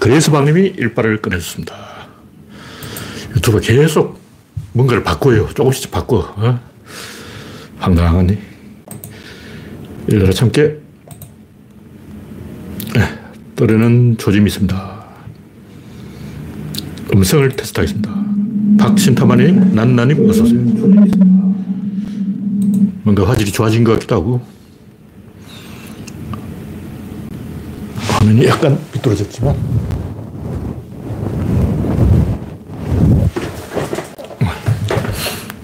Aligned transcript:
그래서 0.00 0.32
박님이 0.32 0.72
일발을 0.78 1.20
꺼내줬습니다. 1.20 1.76
유튜브 3.36 3.60
계속 3.60 4.18
뭔가를 4.72 5.04
바꿔요. 5.04 5.48
조금씩 5.54 5.90
바꿔. 5.90 6.20
어? 6.36 6.58
황당하니. 7.78 8.38
일나라 10.08 10.32
참깨. 10.32 10.78
네, 12.94 13.18
떨어는 13.54 14.16
조짐이 14.16 14.46
있습니다. 14.46 15.04
음성을 17.14 17.48
테스트하겠습니다. 17.50 18.10
박신타마님, 18.78 19.74
난나님, 19.74 20.28
어서오세요. 20.28 20.60
뭔가 23.02 23.28
화질이 23.28 23.52
좋아진 23.52 23.84
것 23.84 23.92
같기도 23.92 24.14
하고. 24.16 24.40
화면이 28.20 28.46
약간 28.46 28.78
비뚤어졌지만. 28.92 29.56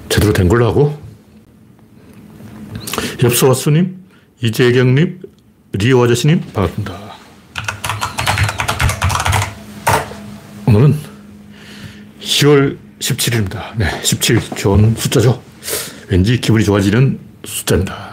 제대로 0.08 0.32
된 0.32 0.48
걸로 0.48 0.66
하고. 0.66 0.98
엽서와수님, 3.22 3.96
이재경님, 4.42 5.20
리오 5.72 6.02
아저씨님, 6.04 6.40
반갑습니다. 6.52 6.98
오늘은 10.66 10.96
10월 12.20 12.78
17일입니다. 12.98 13.76
네, 13.76 14.02
17 14.02 14.40
좋은 14.56 14.94
숫자죠. 14.96 15.42
왠지 16.08 16.40
기분이 16.40 16.64
좋아지는 16.64 17.18
숫자입니다. 17.44 18.05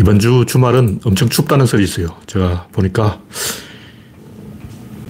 이번 0.00 0.18
주 0.18 0.46
주말은 0.48 1.00
엄청 1.04 1.28
춥다는 1.28 1.66
설이 1.66 1.84
있어요. 1.84 2.16
제가 2.24 2.68
보니까 2.72 3.20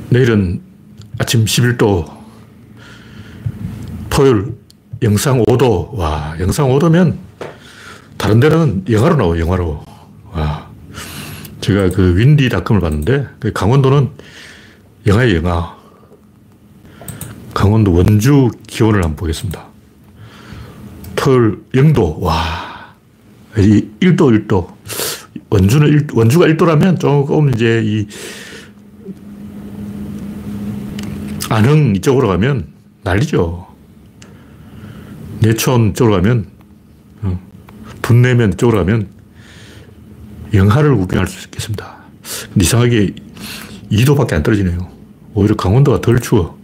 내일은 0.09 0.61
아침 1.17 1.45
11도, 1.45 2.11
토요일 4.09 4.47
영상 5.03 5.45
5도, 5.45 5.95
와, 5.95 6.35
영상 6.41 6.69
5도면 6.71 7.19
다른 8.17 8.41
데는 8.41 8.85
영화로 8.91 9.15
나와요, 9.15 9.41
영화로. 9.41 9.85
와. 10.33 10.69
제가 11.61 11.91
그 11.91 12.17
윈디닷컴을 12.19 12.81
봤는데, 12.81 13.29
그 13.39 13.53
강원도는 13.53 14.11
영하의 15.07 15.37
영하. 15.37 15.77
강원도 17.55 17.93
원주 17.93 18.51
기온을 18.67 19.05
한번 19.05 19.15
보겠습니다. 19.15 19.67
토요일 21.15 21.63
0도, 21.75 22.19
와. 22.19 22.70
1도, 23.55 24.47
1도. 24.47 24.73
원주는 25.51 25.87
1, 25.89 26.07
원주가 26.13 26.47
1도라면 26.47 27.01
조금 27.01 27.51
이제 27.51 27.83
이 27.85 28.07
안흥 31.49 31.97
이쪽으로 31.97 32.29
가면 32.29 32.69
난리죠. 33.03 33.67
내촌 35.41 35.95
쪽으로 35.95 36.17
가면, 36.17 36.47
어, 37.23 37.41
분내면 38.03 38.57
쪽으로 38.57 38.79
가면 38.79 39.09
영하를 40.55 40.95
구경할 40.97 41.27
수 41.27 41.47
있겠습니다. 41.47 41.97
이상하게 42.61 43.15
2도밖에 43.91 44.35
안 44.35 44.43
떨어지네요. 44.45 44.89
오히려 45.35 45.57
강원도가 45.57 46.01
덜 46.01 46.21
추워. 46.21 46.59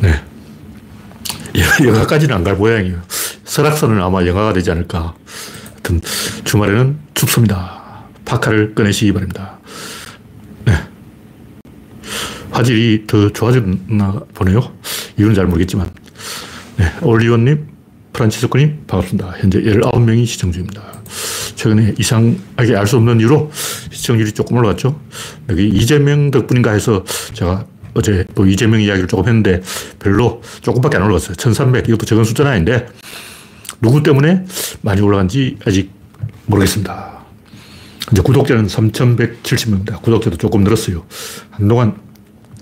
네. 0.00 0.20
영하까지는 1.84 2.34
안 2.34 2.44
갈 2.44 2.56
모양이에요. 2.56 3.00
설악산은 3.52 4.00
아마 4.00 4.24
영하가 4.24 4.54
되지 4.54 4.70
않을까. 4.70 5.14
하여튼 5.72 6.00
주말에는 6.44 6.98
춥습니다. 7.12 8.06
파카를 8.24 8.74
꺼내시기 8.74 9.12
바랍니다. 9.12 9.58
네. 10.64 10.72
화질이 12.50 13.04
더 13.06 13.28
좋아졌나 13.30 14.22
보네요. 14.32 14.72
이유는 15.18 15.34
잘 15.34 15.44
모르겠지만. 15.44 15.90
네. 16.78 16.90
올리원님, 17.02 17.68
프란치스코님, 18.14 18.84
반갑습니다. 18.86 19.34
현재 19.36 19.60
19명이 19.60 20.24
시청 20.24 20.50
중입니다. 20.50 20.82
최근에 21.54 21.96
이상하게 21.98 22.74
알 22.74 22.86
수 22.86 22.96
없는 22.96 23.20
이유로 23.20 23.50
시청률이 23.90 24.32
조금 24.32 24.56
올라갔죠. 24.56 24.98
여기 25.50 25.68
이재명 25.68 26.30
덕분인가 26.30 26.70
해서 26.72 27.04
제가 27.34 27.66
어제 27.92 28.24
또 28.34 28.46
이재명 28.46 28.80
이야기를 28.80 29.08
조금 29.08 29.26
했는데 29.26 29.60
별로 29.98 30.40
조금밖에 30.62 30.96
안 30.96 31.02
올라갔어요. 31.02 31.34
1300. 31.34 31.90
이것도 31.90 32.06
적은 32.06 32.24
숫자는 32.24 32.50
아닌데 32.50 32.86
누구 33.82 34.02
때문에 34.02 34.44
많이 34.80 35.00
올라간지 35.00 35.58
아직 35.66 35.90
모르겠습니다. 36.46 37.24
이제 38.12 38.22
구독자는 38.22 38.66
3170명입니다. 38.66 40.00
구독자도 40.00 40.36
조금 40.36 40.62
늘었어요. 40.62 41.04
한동안 41.50 41.96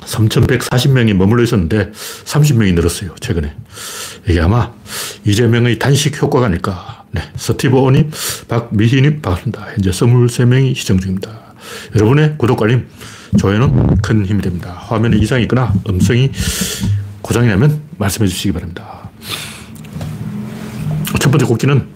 3140명이 0.01 1.13
머물러 1.13 1.43
있었는데 1.43 1.93
30명이 1.93 2.75
늘었어요. 2.75 3.15
최근에. 3.21 3.55
이게 4.29 4.41
아마 4.41 4.73
이재명의 5.27 5.79
단식 5.79 6.21
효과가 6.21 6.47
아닐까. 6.47 7.05
네. 7.11 7.21
스티브 7.37 7.77
오님, 7.77 8.11
박미희님, 8.49 9.21
반갑습니다. 9.21 9.73
현재 9.73 9.91
23명이 9.91 10.75
시청 10.75 10.99
중입니다. 10.99 11.55
여러분의 11.95 12.37
구독, 12.39 12.63
알림, 12.63 12.87
좋아요는 13.39 13.97
큰 13.97 14.25
힘이 14.25 14.41
됩니다. 14.41 14.73
화면에 14.73 15.19
이상이 15.19 15.43
있거나 15.43 15.75
음성이 15.87 16.31
고장이 17.21 17.49
나면 17.49 17.83
말씀해 17.99 18.27
주시기 18.27 18.53
바랍니다. 18.53 19.10
첫 21.19 21.31
번째 21.31 21.47
곡기는 21.47 21.89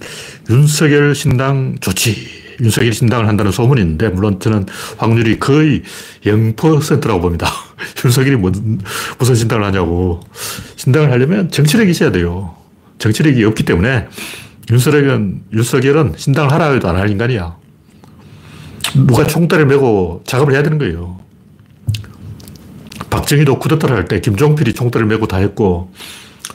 윤석열 0.50 1.14
신당 1.14 1.76
좋지. 1.80 2.44
윤석열 2.60 2.92
신당을 2.92 3.26
한다는 3.26 3.50
소문이 3.50 3.80
있는데, 3.80 4.08
물론 4.08 4.38
저는 4.38 4.66
확률이 4.96 5.38
거의 5.40 5.82
0%라고 6.24 7.20
봅니다. 7.20 7.48
윤석열이 8.04 8.36
무슨, 8.36 8.78
무슨 9.18 9.34
신당을 9.34 9.64
하냐고. 9.64 10.20
신당을 10.76 11.10
하려면 11.10 11.50
정치력이 11.50 11.90
있어야 11.90 12.12
돼요. 12.12 12.54
정치력이 12.98 13.42
없기 13.44 13.64
때문에 13.64 14.06
윤석열은, 14.70 15.42
윤석열은 15.52 16.14
신당을 16.16 16.52
하라 16.52 16.72
해도 16.72 16.88
안 16.88 16.96
할 16.96 17.10
인간이야. 17.10 17.56
누가 18.94 19.26
총대를 19.26 19.66
메고 19.66 20.22
작업을 20.26 20.54
해야 20.54 20.62
되는 20.62 20.78
거예요. 20.78 21.18
박정희도 23.10 23.58
쿠데타를 23.58 23.96
할 23.96 24.04
때 24.06 24.20
김종필이 24.20 24.74
총대를 24.74 25.06
메고 25.06 25.26
다 25.26 25.38
했고, 25.38 25.92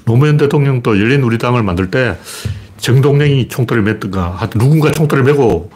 노무현 0.10 0.38
대통령도 0.38 1.00
열린 1.00 1.22
우리 1.22 1.38
당을 1.38 1.62
만들 1.62 1.92
때 1.92 2.18
정동영이 2.78 3.48
총대를 3.48 3.84
맸든가, 3.84 4.34
하여튼 4.34 4.60
누군가 4.60 4.92
총대를 4.92 5.24
메고 5.24 5.70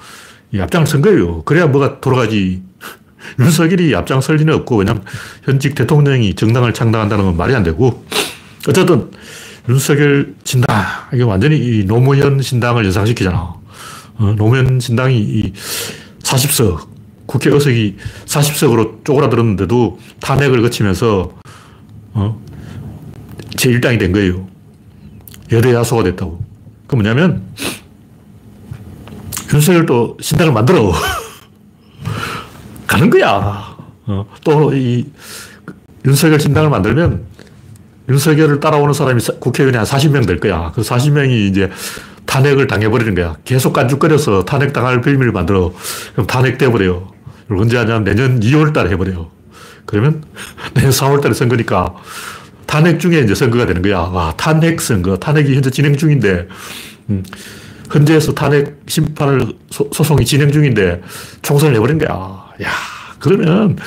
앞장을 0.58 0.88
선 0.88 1.04
거예요. 1.04 1.44
그래야 1.44 1.68
뭐가 1.68 2.02
돌아가지. 2.02 2.64
윤석열이 3.40 3.96
앞장설 3.96 4.38
리는 4.38 4.52
없고, 4.56 4.78
왜냐면 4.78 5.04
현직 5.44 5.76
대통령이 5.76 6.34
정당을 6.34 6.74
창당한다는 6.74 7.26
건 7.26 7.38
말이 7.38 7.54
안 7.54 7.62
되고, 7.62 8.04
어쨌든 8.68 9.12
윤석열 9.70 10.34
신당, 10.44 10.68
이게 11.14 11.22
완전히 11.22 11.58
이 11.58 11.86
노무현 11.86 12.42
신당을 12.42 12.86
연상시키잖아. 12.86 13.38
어, 13.38 14.36
노무현 14.36 14.80
신당이 14.80 15.16
이 15.16 15.54
40석, 16.24 16.88
국회 17.28 17.52
의석이 17.52 17.98
40석으로 18.26 19.06
쪼그라들었는데도 19.06 20.00
탄핵을 20.20 20.62
거치면서, 20.64 21.32
어, 22.14 22.44
제1당이 23.64 23.98
된 23.98 24.12
거예요. 24.12 24.48
여대 25.52 25.74
야소가 25.74 26.04
됐다고. 26.04 26.44
그 26.88 26.96
뭐냐면, 26.96 27.44
윤석열도 29.54 30.18
신당을 30.20 30.52
만들어. 30.52 30.92
가는 32.88 33.10
거야. 33.10 33.78
어, 34.06 34.26
또, 34.44 34.74
이, 34.74 35.06
윤석열 36.06 36.40
신당을 36.40 36.70
만들면, 36.70 37.24
윤석열을 38.10 38.60
따라오는 38.60 38.94
사람이 38.94 39.22
국회의원이 39.40 39.78
한 39.78 39.86
40명 39.86 40.28
될 40.28 40.40
거야. 40.40 40.72
그 40.76 40.82
40명이 40.82 41.50
이제 41.50 41.70
탄핵을 42.26 42.68
당해버리는 42.68 43.16
거야. 43.16 43.38
계속 43.46 43.72
깐죽거려서 43.72 44.44
탄핵 44.44 44.74
당할 44.74 45.02
빌미를 45.02 45.32
만들어. 45.32 45.74
그럼 46.12 46.28
탄핵돼버려요. 46.28 47.14
언제 47.50 47.78
하냐면 47.78 48.04
내년 48.04 48.40
2월 48.42 48.74
달에 48.74 48.90
해버려요. 48.92 49.30
그러면 49.86 50.24
내년 50.76 50.92
4월 50.92 51.22
달에 51.22 51.34
선거니까 51.34 51.94
탄핵 52.74 53.00
중에 53.00 53.20
이제 53.20 53.36
선거가 53.36 53.68
되는 53.68 53.84
거야. 53.84 54.00
와, 54.00 54.34
탄핵 54.36 54.82
선거. 54.82 55.16
탄핵이 55.16 55.54
현재 55.54 55.70
진행 55.70 55.96
중인데, 55.96 56.48
음, 57.12 57.24
헌재에서 57.94 58.34
탄핵 58.34 58.82
심판을 58.88 59.46
소, 59.70 59.88
송이 59.94 60.26
진행 60.26 60.52
중인데 60.52 61.00
총선을 61.44 61.76
해버린 61.76 62.00
거야. 62.00 62.10
야, 62.64 62.70
그러면 63.20 63.78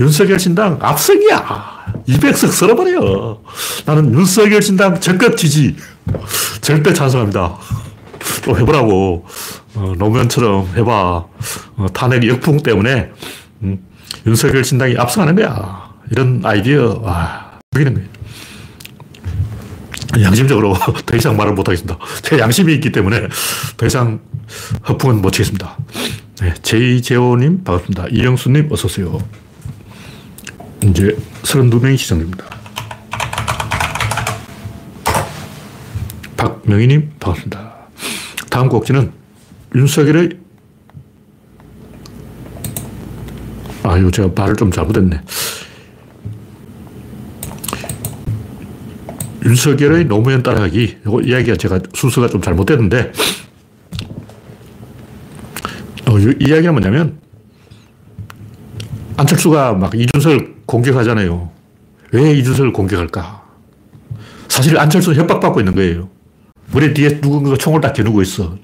윤석열 0.00 0.40
신당 0.40 0.76
압승이야. 0.82 2.02
200석 2.08 2.50
쓸어버려. 2.50 3.40
나는 3.86 4.12
윤석열 4.12 4.60
신당 4.60 4.98
적극 4.98 5.36
지지. 5.36 5.76
절대 6.60 6.92
찬성합니다. 6.92 7.56
또 8.44 8.58
해보라고. 8.58 9.24
어, 9.76 9.94
노무현처럼 9.96 10.68
해봐. 10.74 10.90
어, 11.76 11.86
탄핵 11.94 12.26
역풍 12.26 12.64
때문에 12.64 13.12
음, 13.62 13.78
윤석열 14.26 14.64
신당이 14.64 14.96
압승하는 14.98 15.36
거야. 15.36 15.92
이런 16.10 16.40
아이디어, 16.44 16.98
와, 17.04 17.60
죽이는 17.72 17.94
거예요. 17.94 18.11
양심적으로 20.20 20.74
더 21.06 21.16
이상 21.16 21.36
말을 21.36 21.54
못하겠습니다. 21.54 21.98
제 22.22 22.38
양심이 22.38 22.72
있기 22.74 22.92
때문에 22.92 23.28
더 23.76 23.86
이상 23.86 24.20
허풍은 24.88 25.22
못 25.22 25.30
치겠습니다. 25.30 25.76
네, 26.40 26.54
제이제오님 26.62 27.64
반갑습니다. 27.64 28.06
이영수님 28.10 28.68
어서오세요. 28.70 29.18
이제 30.84 31.16
32명이 31.42 31.96
시청됩니다. 31.96 32.44
박명희님 36.36 37.12
반갑습니다. 37.20 37.72
다음 38.50 38.68
곡지는 38.68 39.12
윤석열의 39.74 40.30
아, 43.84 43.98
이거 43.98 44.10
제가 44.10 44.30
말을 44.34 44.56
좀 44.56 44.70
잘못했네. 44.70 45.20
윤석열의 49.44 50.06
노무현 50.06 50.42
따라가기. 50.42 50.98
이거 51.04 51.20
이야기가 51.20 51.56
제가 51.56 51.80
순서가 51.94 52.28
좀 52.28 52.40
잘못됐는데, 52.40 53.12
어, 56.08 56.18
이 56.18 56.34
이야기가 56.40 56.72
뭐냐면, 56.72 57.18
안철수가 59.16 59.74
막 59.74 59.94
이준석을 59.94 60.54
공격하잖아요. 60.66 61.50
왜 62.12 62.32
이준석을 62.38 62.72
공격할까? 62.72 63.42
사실 64.48 64.78
안철수는 64.78 65.18
협박받고 65.18 65.60
있는 65.60 65.74
거예요. 65.74 66.08
머리 66.72 66.94
뒤에 66.94 67.20
누군가가 67.22 67.56
총을 67.56 67.80
딱 67.80 67.92
겨누고 67.92 68.22
있어. 68.22 68.56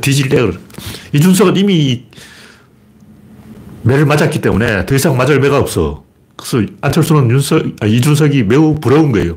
뒤질 0.00 0.28
때, 0.28 0.38
이준석은 1.12 1.56
이미 1.56 2.06
매를 3.82 4.06
맞았기 4.06 4.40
때문에 4.40 4.86
더 4.86 4.94
이상 4.94 5.16
맞을 5.16 5.40
매가 5.40 5.58
없어. 5.58 6.04
그래서 6.36 6.66
안철수는 6.80 7.30
윤석, 7.30 7.64
아, 7.80 7.86
이준석이 7.86 8.44
매우 8.44 8.74
부러운 8.80 9.12
거예요. 9.12 9.36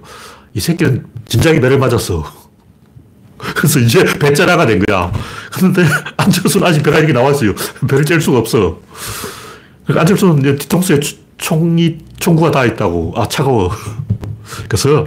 이 0.54 0.60
새끼는 0.60 1.06
진작에 1.28 1.60
매를 1.60 1.78
맞았어. 1.78 2.24
그래서 3.38 3.80
이제 3.80 4.04
배짜라가 4.20 4.66
된 4.66 4.84
거야. 4.84 5.12
그런데 5.54 5.86
안철수는 6.18 6.66
아직 6.66 6.82
배가 6.84 6.98
이렇게 6.98 7.14
나왔어요. 7.14 7.54
배를 7.88 8.06
뗄 8.06 8.20
수가 8.20 8.40
없어. 8.40 8.80
그러니까 9.84 10.02
안철수는 10.02 10.40
이제 10.40 10.56
뒤통수에 10.56 11.00
총이, 11.38 12.00
총구가 12.20 12.52
다 12.52 12.66
있다고. 12.66 13.14
아, 13.16 13.28
차가워. 13.28 13.72
그래서 14.68 15.06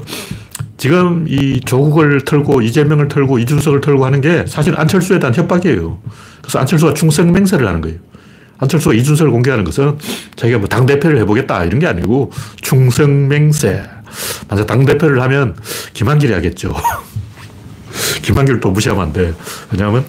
지금 0.76 1.26
이 1.28 1.60
조국을 1.60 2.24
털고 2.24 2.62
이재명을 2.62 3.08
털고 3.08 3.38
이준석을 3.40 3.80
털고 3.80 4.04
하는 4.06 4.20
게 4.20 4.44
사실 4.46 4.78
안철수에 4.78 5.18
대한 5.18 5.34
협박이에요. 5.34 5.98
그래서 6.40 6.58
안철수가 6.58 6.94
충성맹세를 6.94 7.66
하는 7.66 7.80
거예요. 7.80 7.98
안철수가 8.60 8.94
이준석을 8.94 9.32
공개하는 9.32 9.64
것은 9.64 9.98
자기가 10.36 10.58
뭐 10.58 10.68
당대표를 10.68 11.18
해보겠다 11.20 11.64
이런 11.64 11.80
게 11.80 11.86
아니고 11.86 12.30
충성맹세. 12.60 13.82
만약 14.48 14.66
당대표를 14.66 15.20
하면 15.22 15.56
김한길이 15.94 16.32
하겠죠. 16.32 16.74
김한길 18.22 18.60
또 18.60 18.70
무시하면 18.70 19.04
안 19.04 19.12
돼. 19.12 19.34
왜냐하면 19.72 20.06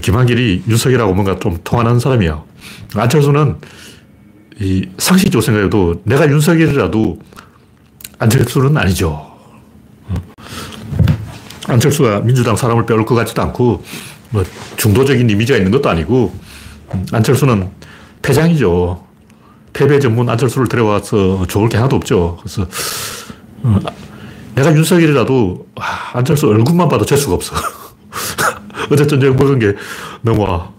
김한길이 0.00 0.62
윤석이라고 0.68 1.14
뭔가 1.14 1.38
좀 1.38 1.58
통하는 1.64 1.98
사람이야. 1.98 2.42
안철수는 2.94 3.56
이 4.60 4.88
상식적으로 4.98 5.40
생각해도 5.40 6.02
내가 6.04 6.28
윤석열이라도 6.28 7.18
안철수는 8.18 8.76
아니죠. 8.76 9.26
안철수가 11.66 12.20
민주당 12.20 12.56
사람을 12.56 12.86
빼올 12.86 13.04
것 13.04 13.14
같지도 13.14 13.42
않고 13.42 13.82
뭐 14.30 14.44
중도적인 14.76 15.28
이미지가 15.28 15.56
있는 15.56 15.70
것도 15.72 15.88
아니고 15.88 16.34
안철수는 17.12 17.70
패장이죠. 18.22 19.04
패배 19.72 19.98
전문 19.98 20.28
안철수를 20.28 20.68
데려와서 20.68 21.46
좋을 21.46 21.68
게 21.68 21.76
하나도 21.76 21.96
없죠. 21.96 22.38
그래서 22.40 22.66
어, 23.62 23.78
내가 24.54 24.74
윤석열이라도 24.74 25.66
아, 25.76 26.18
안철수 26.18 26.48
얼굴만 26.48 26.88
봐도 26.88 27.04
재수가 27.04 27.34
없어. 27.34 27.54
어제 28.90 29.06
저녁 29.06 29.36
먹은 29.36 29.58
게 29.58 29.74
넘어와. 30.22 30.72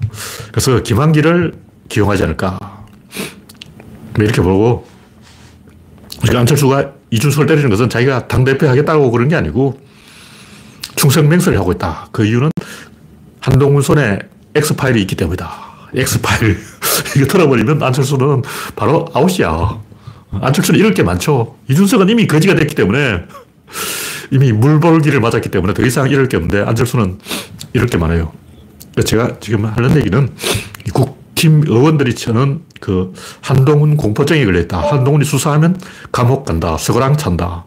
그래서 0.52 0.82
김한기를 0.84 1.54
기용하지 1.90 2.24
않을까. 2.24 2.58
뭐 4.16 4.26
이렇게 4.26 4.42
보고 4.42 4.86
안철수가 6.30 6.92
이준석을 7.10 7.48
때리는 7.48 7.70
것은 7.70 7.90
자기가 7.90 8.28
당대표 8.28 8.68
하겠다고 8.68 9.12
그런 9.12 9.28
게 9.28 9.36
아니고 9.36 9.80
충성맹세를 10.96 11.58
하고 11.58 11.72
있다. 11.72 12.08
그 12.12 12.26
이유는 12.26 12.52
한동훈 13.40 13.82
손에 13.82 14.20
X파일이 14.56 15.02
있기 15.02 15.16
때문이다. 15.16 15.52
X파일. 15.96 16.58
이거 17.18 17.26
털어버리면 17.26 17.82
안철수는 17.82 18.44
바로 18.76 19.06
아웃이야. 19.14 19.80
안철수는 20.32 20.80
이럴 20.80 20.94
게 20.94 21.04
많죠. 21.04 21.56
이준석은 21.70 22.10
이미 22.10 22.28
거지가 22.28 22.56
됐기 22.56 22.76
때문에 22.76 23.26
이미 24.32 24.52
물벌기를 24.54 25.20
맞았기 25.20 25.50
때문에 25.50 25.74
더 25.74 25.84
이상 25.84 26.10
이럴 26.10 26.28
게 26.28 26.38
없는데 26.38 26.64
안철수는 26.64 27.20
이럴 27.74 27.88
게 27.88 27.98
많아요. 27.98 28.32
제가 29.06 29.40
지금 29.40 29.66
하는 29.66 29.96
얘기는 29.98 30.30
국힘 30.94 31.64
의원들이 31.68 32.16
쳐는 32.16 32.62
그 32.80 33.14
한동훈 33.42 33.98
공포증에 33.98 34.44
걸려있다. 34.46 34.80
한동훈이 34.80 35.26
수사하면 35.26 35.80
감옥 36.12 36.46
간다. 36.46 36.78
서거랑 36.78 37.18
찬다. 37.18 37.66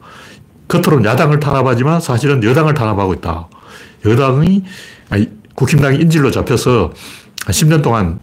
겉으로는 0.68 1.04
야당을 1.04 1.40
탄압하지만 1.40 2.00
사실은 2.00 2.42
여당을 2.42 2.74
탄압하고 2.74 3.14
있다. 3.14 3.48
여당이, 4.04 4.64
아니, 5.10 5.28
국힘당이 5.54 5.98
인질로 5.98 6.30
잡혀서 6.30 6.92
10년 7.46 7.82
동안 7.82 8.18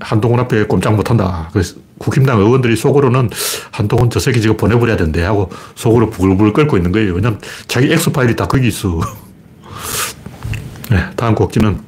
한동훈 0.00 0.40
앞에 0.40 0.64
꼼짝 0.64 0.94
못한다. 0.94 1.48
그래서 1.52 1.76
국힘당 1.98 2.38
의원들이 2.38 2.76
속으로는 2.76 3.30
한동훈 3.70 4.10
저 4.10 4.20
새끼 4.20 4.40
지금 4.40 4.56
보내버려야 4.56 4.96
된대 4.96 5.22
하고 5.22 5.50
속으로 5.74 6.10
부글부글 6.10 6.52
끓고 6.52 6.76
있는 6.76 6.92
거예요. 6.92 7.14
왜냐면 7.14 7.40
자기 7.66 7.92
엑스파일이 7.92 8.36
다 8.36 8.46
거기 8.46 8.68
있어. 8.68 9.00
네, 10.90 10.98
다음 11.16 11.34
곡지는 11.34 11.80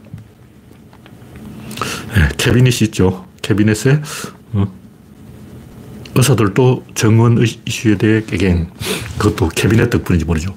네, 2.15 2.29
캐비닛이 2.38 2.88
있죠. 2.88 3.27
캐비넷에 3.43 4.00
어, 4.55 4.67
의사들도 6.15 6.85
정원 6.94 7.44
이슈에 7.67 7.97
대해 7.97 8.23
깨갱. 8.23 8.71
그것도 9.19 9.50
캐비넷 9.50 9.91
덕분인지 9.91 10.25
모르죠. 10.25 10.56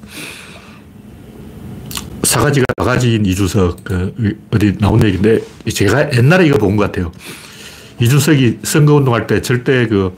사가지가 2.29 2.65
바가지인 2.77 3.25
이준석, 3.25 3.83
그, 3.83 4.37
어디 4.53 4.77
나온 4.77 5.03
얘기인데, 5.03 5.39
제가 5.73 6.13
옛날에 6.13 6.45
이거 6.45 6.59
본 6.59 6.77
것 6.77 6.83
같아요. 6.83 7.11
이준석이 7.99 8.59
선거운동할 8.61 9.25
때 9.25 9.41
절대 9.41 9.87
그, 9.87 10.15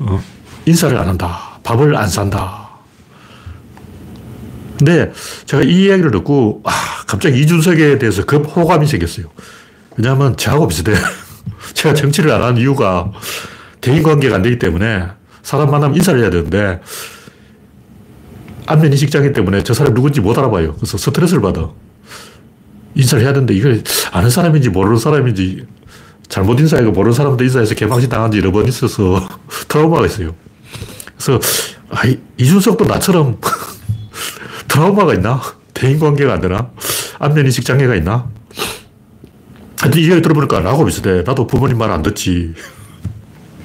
어, 0.00 0.20
인사를 0.66 0.96
안 0.98 1.06
한다. 1.06 1.60
밥을 1.62 1.94
안 1.94 2.08
산다. 2.08 2.68
근데 4.76 5.12
제가 5.46 5.62
이 5.62 5.84
이야기를 5.84 6.10
듣고, 6.10 6.62
아, 6.64 6.70
갑자기 7.06 7.40
이준석에 7.40 7.98
대해서 7.98 8.24
급 8.24 8.44
호감이 8.44 8.84
생겼어요. 8.88 9.26
왜냐하면 9.96 10.36
저하고 10.36 10.66
비슷해. 10.66 10.94
제가 11.74 11.94
정치를 11.94 12.32
안 12.32 12.42
하는 12.42 12.60
이유가 12.60 13.12
대인 13.80 14.02
관계가 14.02 14.34
안 14.34 14.42
되기 14.42 14.58
때문에 14.58 15.04
사람 15.44 15.70
만나면 15.70 15.94
인사를 15.96 16.20
해야 16.20 16.28
되는데, 16.28 16.80
안면 18.66 18.92
인식 18.92 19.10
장애 19.10 19.32
때문에 19.32 19.62
저 19.62 19.74
사람 19.74 19.94
누군지 19.94 20.20
못 20.20 20.36
알아봐요. 20.38 20.74
그래서 20.74 20.98
스트레스를 20.98 21.40
받아. 21.42 21.70
인사를 22.94 23.22
해야 23.24 23.32
되는데 23.32 23.54
이걸 23.54 23.82
아는 24.12 24.30
사람인지 24.30 24.70
모르는 24.70 24.98
사람인지 24.98 25.66
잘못 26.28 26.58
인사하고 26.58 26.90
모르는 26.92 27.12
사람도 27.14 27.44
인사해서 27.44 27.74
개방신 27.74 28.08
당한 28.08 28.30
지 28.30 28.38
여러 28.38 28.50
번 28.52 28.66
있어서 28.66 29.26
트라우마가 29.68 30.06
있어요. 30.06 30.34
그래서 31.16 31.40
아, 31.90 32.02
이준석도 32.36 32.84
나처럼 32.86 33.38
트라우마가 34.68 35.14
있나? 35.14 35.40
대인관계가 35.74 36.32
안 36.32 36.40
되나? 36.40 36.70
안면인식 37.18 37.64
장애가 37.64 37.94
있나? 37.96 38.28
하여튼 39.78 40.00
이야기 40.00 40.22
들어보니까 40.22 40.60
나하고 40.60 40.84
비슷해. 40.86 41.22
나도 41.22 41.46
부모님 41.46 41.78
말 41.78 41.90
안 41.90 42.02
듣지. 42.02 42.54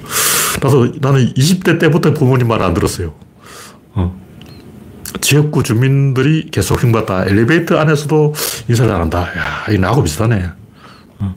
나도, 0.62 0.92
나는 1.00 1.32
20대 1.34 1.80
때부터 1.80 2.12
부모님 2.12 2.48
말 2.48 2.62
안 2.62 2.74
들었어요. 2.74 3.14
어. 3.94 4.14
지역구 5.20 5.62
주민들이 5.62 6.48
계속 6.50 6.82
흉받다. 6.82 7.26
엘리베이터 7.26 7.78
안에서도 7.78 8.34
인사를 8.68 8.92
안 8.92 9.02
한다. 9.02 9.28
야, 9.36 9.72
이 9.72 9.78
나하고 9.78 10.02
비슷하네. 10.02 10.50
어. 11.20 11.34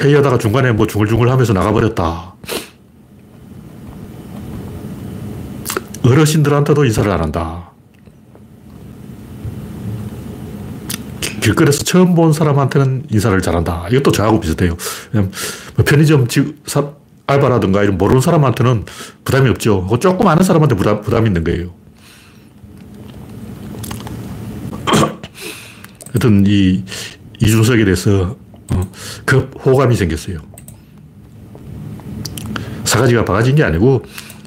회의하다가 0.00 0.38
중간에 0.38 0.72
뭐 0.72 0.86
중얼중얼 0.86 1.28
하면서 1.28 1.52
나가버렸다. 1.52 2.34
어르신들한테도 6.04 6.84
인사를 6.84 7.10
안 7.10 7.20
한다. 7.20 7.70
길거리에서 11.40 11.84
처음 11.84 12.14
본 12.14 12.32
사람한테는 12.32 13.06
인사를 13.10 13.40
잘한다. 13.40 13.86
이것도 13.90 14.10
저하고 14.10 14.40
비슷해요. 14.40 14.76
뭐 15.12 15.84
편의점 15.84 16.26
알바라든가 17.26 17.82
이런 17.82 17.98
모르는 17.98 18.20
사람한테는 18.20 18.84
부담이 19.24 19.48
없죠. 19.50 19.88
조금 20.00 20.26
아는 20.28 20.42
사람한테 20.44 20.76
부담, 20.76 21.00
부담이 21.00 21.26
있는 21.28 21.42
거예요. 21.44 21.74
하여튼 26.12 26.44
이 26.46 26.84
이준석에 27.40 27.84
대해서 27.84 28.36
어, 28.72 28.90
급 29.24 29.54
호감이 29.64 29.96
생겼어요. 29.96 30.38
사가지가 32.84 33.24
바가지인 33.24 33.56
게 33.56 33.64
아니고 33.64 34.04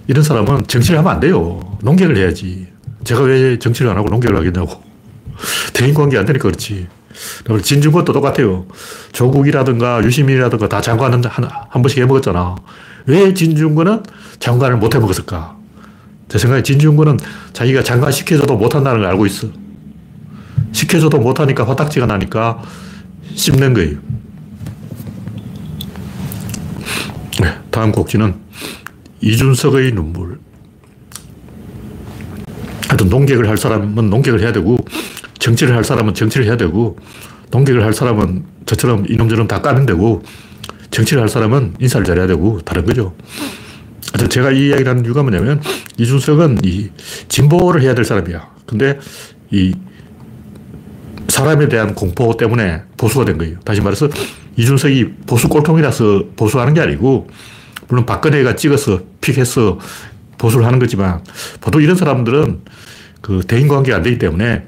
이런 0.07 0.24
사람은 0.24 0.67
정치를 0.67 1.00
하면 1.00 1.12
안 1.12 1.19
돼요. 1.19 1.77
농객을 1.81 2.17
해야지. 2.17 2.67
제가 3.03 3.21
왜 3.24 3.59
정치를 3.59 3.91
안 3.91 3.98
하고 3.98 4.09
농객을 4.09 4.36
하겠냐고. 4.38 4.81
대인 5.74 5.93
관계 5.93 6.17
안 6.17 6.25
되니까 6.25 6.43
그렇지. 6.43 6.88
진중권도 7.61 8.13
똑같아요. 8.13 8.65
조국이라든가 9.11 10.03
유시민이라든가 10.03 10.69
다 10.69 10.81
장관은 10.81 11.23
한, 11.25 11.45
한 11.45 11.81
번씩 11.81 11.99
해먹었잖아. 11.99 12.55
왜 13.05 13.33
진중권은 13.33 14.03
장관을 14.39 14.77
못 14.77 14.93
해먹었을까? 14.95 15.57
제 16.29 16.38
생각에 16.38 16.61
진중권은 16.61 17.17
자기가 17.53 17.83
장관 17.83 18.11
시켜줘도 18.11 18.55
못한다는 18.55 19.01
걸 19.01 19.09
알고 19.09 19.25
있어. 19.25 19.47
시켜줘도 20.71 21.17
못하니까 21.19 21.67
화딱지가 21.67 22.05
나니까 22.05 22.61
씹는 23.35 23.73
거예요. 23.73 23.97
네, 27.41 27.57
다음 27.71 27.91
곡지는 27.91 28.35
이준석의 29.21 29.93
눈물. 29.93 30.39
하여튼 32.88 33.09
농객을 33.09 33.47
할 33.47 33.57
사람은 33.57 34.09
농객을 34.09 34.41
해야 34.41 34.51
되고 34.51 34.77
정치를 35.39 35.75
할 35.75 35.84
사람은 35.84 36.13
정치를 36.13 36.46
해야 36.46 36.58
되고 36.58 36.98
농객을 37.51 37.84
할 37.84 37.93
사람은 37.93 38.43
저처럼 38.65 39.05
이놈저놈 39.10 39.48
다 39.48 39.62
까면 39.62 39.86
되고 39.86 40.22
정치를 40.91 41.22
할 41.22 41.29
사람은 41.29 41.75
인사를 41.79 42.05
잘해야 42.05 42.27
되고 42.27 42.60
다른 42.62 42.86
거죠. 42.86 43.15
제가 44.29 44.51
이 44.51 44.67
이야기를 44.67 44.89
하는 44.89 45.05
이유가 45.05 45.24
뭐냐면 45.24 45.62
이준석은 45.98 46.60
이 46.63 46.89
진보를 47.27 47.81
해야 47.81 47.93
될 47.93 48.05
사람이야. 48.05 48.50
근데 48.65 49.00
이 49.51 49.74
사람에 51.27 51.69
대한 51.69 51.96
공포 51.96 52.36
때문에 52.36 52.84
보수가 52.98 53.25
된 53.25 53.38
거예요. 53.38 53.60
다시 53.62 53.81
말해서 53.81 54.10
이준석이 54.58 55.13
보수 55.25 55.48
꼴통이라서 55.48 56.25
보수하는 56.36 56.74
게 56.74 56.81
아니고 56.81 57.27
물론 57.88 58.05
박근혜가 58.05 58.55
찍어서 58.55 59.01
픽해서 59.22 59.79
보수를 60.38 60.65
하는 60.65 60.79
거지만 60.79 61.24
보통 61.62 61.81
이런 61.81 61.96
사람들은 61.96 62.62
그 63.22 63.41
대인 63.48 63.67
관계가 63.67 63.98
안 63.98 64.03
되기 64.03 64.17
때문에 64.17 64.65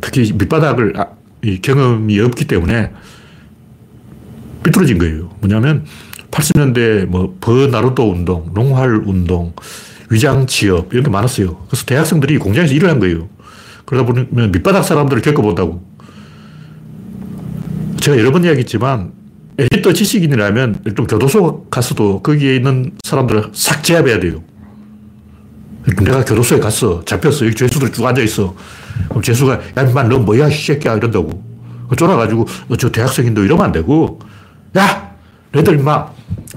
특히 0.00 0.32
밑바닥을 0.32 0.94
아, 0.98 1.06
이 1.42 1.60
경험이 1.60 2.20
없기 2.20 2.46
때문에 2.46 2.92
삐뚤어진 4.64 4.98
거예요. 4.98 5.30
뭐냐면 5.40 5.84
80년대 6.30 7.06
뭐 7.06 7.36
버나루도 7.40 8.10
운동, 8.10 8.50
농활 8.52 9.02
운동, 9.04 9.54
위장 10.10 10.46
취업 10.46 10.92
이런 10.92 11.04
게 11.04 11.10
많았어요. 11.10 11.66
그래서 11.68 11.84
대학생들이 11.86 12.38
공장에서 12.38 12.74
일을 12.74 12.90
한 12.90 13.00
거예요. 13.00 13.28
그러다 13.84 14.06
보면 14.06 14.52
밑바닥 14.52 14.84
사람들을 14.84 15.22
겪어본다고. 15.22 15.82
제가 18.00 18.18
여러 18.18 18.30
번 18.30 18.44
이야기했지만 18.44 19.12
엘리트 19.58 19.94
지식인이라면 19.94 20.82
좀 20.96 21.06
교도소 21.06 21.66
갔어도 21.70 22.20
거기에 22.22 22.56
있는 22.56 22.92
사람들을 23.04 23.50
싹 23.54 23.82
제압해야 23.82 24.20
돼요. 24.20 24.42
내가 26.02 26.24
교도소에 26.24 26.58
갔어. 26.58 27.04
잡혔어. 27.04 27.46
여기 27.46 27.54
죄수들 27.54 27.92
쭉 27.92 28.04
앉아있어. 28.04 28.54
그럼 29.08 29.22
죄수가, 29.22 29.60
야, 29.76 29.82
임마, 29.82 30.04
너 30.04 30.18
뭐야, 30.18 30.48
이 30.48 30.52
새끼야. 30.54 30.94
이런다고. 30.94 31.42
쫄아가지고, 31.96 32.46
어, 32.68 32.76
저 32.76 32.90
대학생인데 32.90 33.42
이러면 33.42 33.66
안 33.66 33.72
되고, 33.72 34.18
야! 34.76 35.10
너희들 35.52 35.78
임마, 35.78 36.06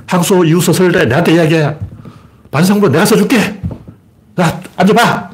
항소 0.08 0.44
이웃서 0.46 0.74
설대 0.74 1.06
내한테 1.06 1.36
이야기해. 1.36 1.76
반성문 2.52 2.92
내가 2.92 3.06
써줄게. 3.06 3.62
야, 4.40 4.62
앉아봐. 4.76 5.30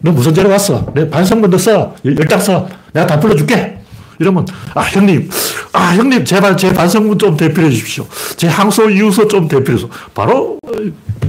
너 0.00 0.12
무슨 0.12 0.34
죄로 0.34 0.50
왔어? 0.50 0.92
내 0.94 1.08
반성문 1.08 1.50
너 1.50 1.56
써. 1.56 1.94
열장 2.04 2.40
써. 2.40 2.68
내가 2.92 3.06
다 3.06 3.20
불러줄게. 3.20 3.78
이러면, 4.18 4.46
아, 4.74 4.80
형님, 4.82 5.28
아, 5.72 5.94
형님, 5.94 6.24
제발 6.24 6.56
제 6.56 6.72
반성문 6.72 7.18
좀 7.18 7.36
대필해 7.36 7.70
주십시오. 7.70 8.06
제 8.36 8.48
항소 8.48 8.90
이웃서 8.90 9.28
좀 9.28 9.46
대필해서. 9.46 9.88
바로, 10.14 10.58
어, 10.66 10.70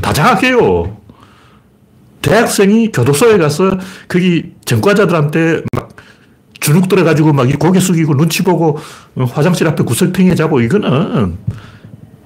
다 0.01 0.12
장악해요. 0.12 0.98
대학생이 2.22 2.91
교도소에 2.91 3.38
가서 3.38 3.77
거기 4.07 4.56
전과자들한테 4.67 5.63
막 5.74 5.95
주눅 6.59 6.88
들어가지고 6.89 7.33
막 7.33 7.47
고개 7.57 7.79
숙이고 7.79 8.15
눈치 8.15 8.43
보고 8.43 8.77
화장실 9.15 9.67
앞에 9.67 9.83
구석탱이에 9.83 10.36
자고 10.36 10.59
이거는 10.59 11.38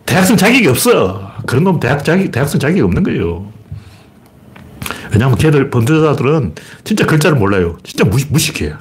대학생 0.05 0.35
자격이 0.35 0.67
없어. 0.67 1.31
그런 1.45 1.63
놈 1.63 1.79
대학 1.79 2.03
자격, 2.03 2.31
대학생 2.31 2.59
자격이 2.59 2.81
없는 2.81 3.03
거예요. 3.03 3.45
왜냐하면 5.13 5.37
걔들, 5.37 5.69
범죄자들은 5.69 6.55
진짜 6.83 7.05
글자를 7.05 7.37
몰라요. 7.37 7.77
진짜 7.83 8.03
무식, 8.05 8.31
무식해. 8.31 8.73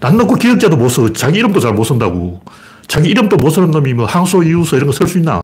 난 0.00 0.16
놓고 0.18 0.34
기억자도 0.34 0.76
못 0.76 0.88
써. 0.90 1.10
자기 1.12 1.38
이름도 1.38 1.60
잘 1.60 1.72
못 1.72 1.84
쓴다고. 1.84 2.42
자기 2.86 3.08
이름도 3.08 3.36
못 3.36 3.50
쓰는 3.50 3.70
놈이 3.70 3.94
뭐 3.94 4.04
항소, 4.06 4.42
이유서 4.42 4.76
이런 4.76 4.88
거 4.88 4.92
쓸 4.92 5.08
수 5.08 5.18
있나. 5.18 5.40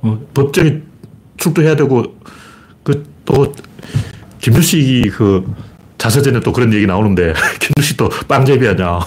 어, 0.00 0.20
법정에 0.34 0.80
출두해야 1.36 1.76
되고, 1.76 2.02
그, 2.82 3.04
또, 3.24 3.54
김주식이 4.40 5.10
그 5.10 5.44
자서전에 6.02 6.40
또 6.40 6.52
그런 6.52 6.72
얘기 6.74 6.84
나오는데, 6.84 7.32
김주식도 7.60 8.08
빵제비 8.26 8.66
하냐. 8.66 8.98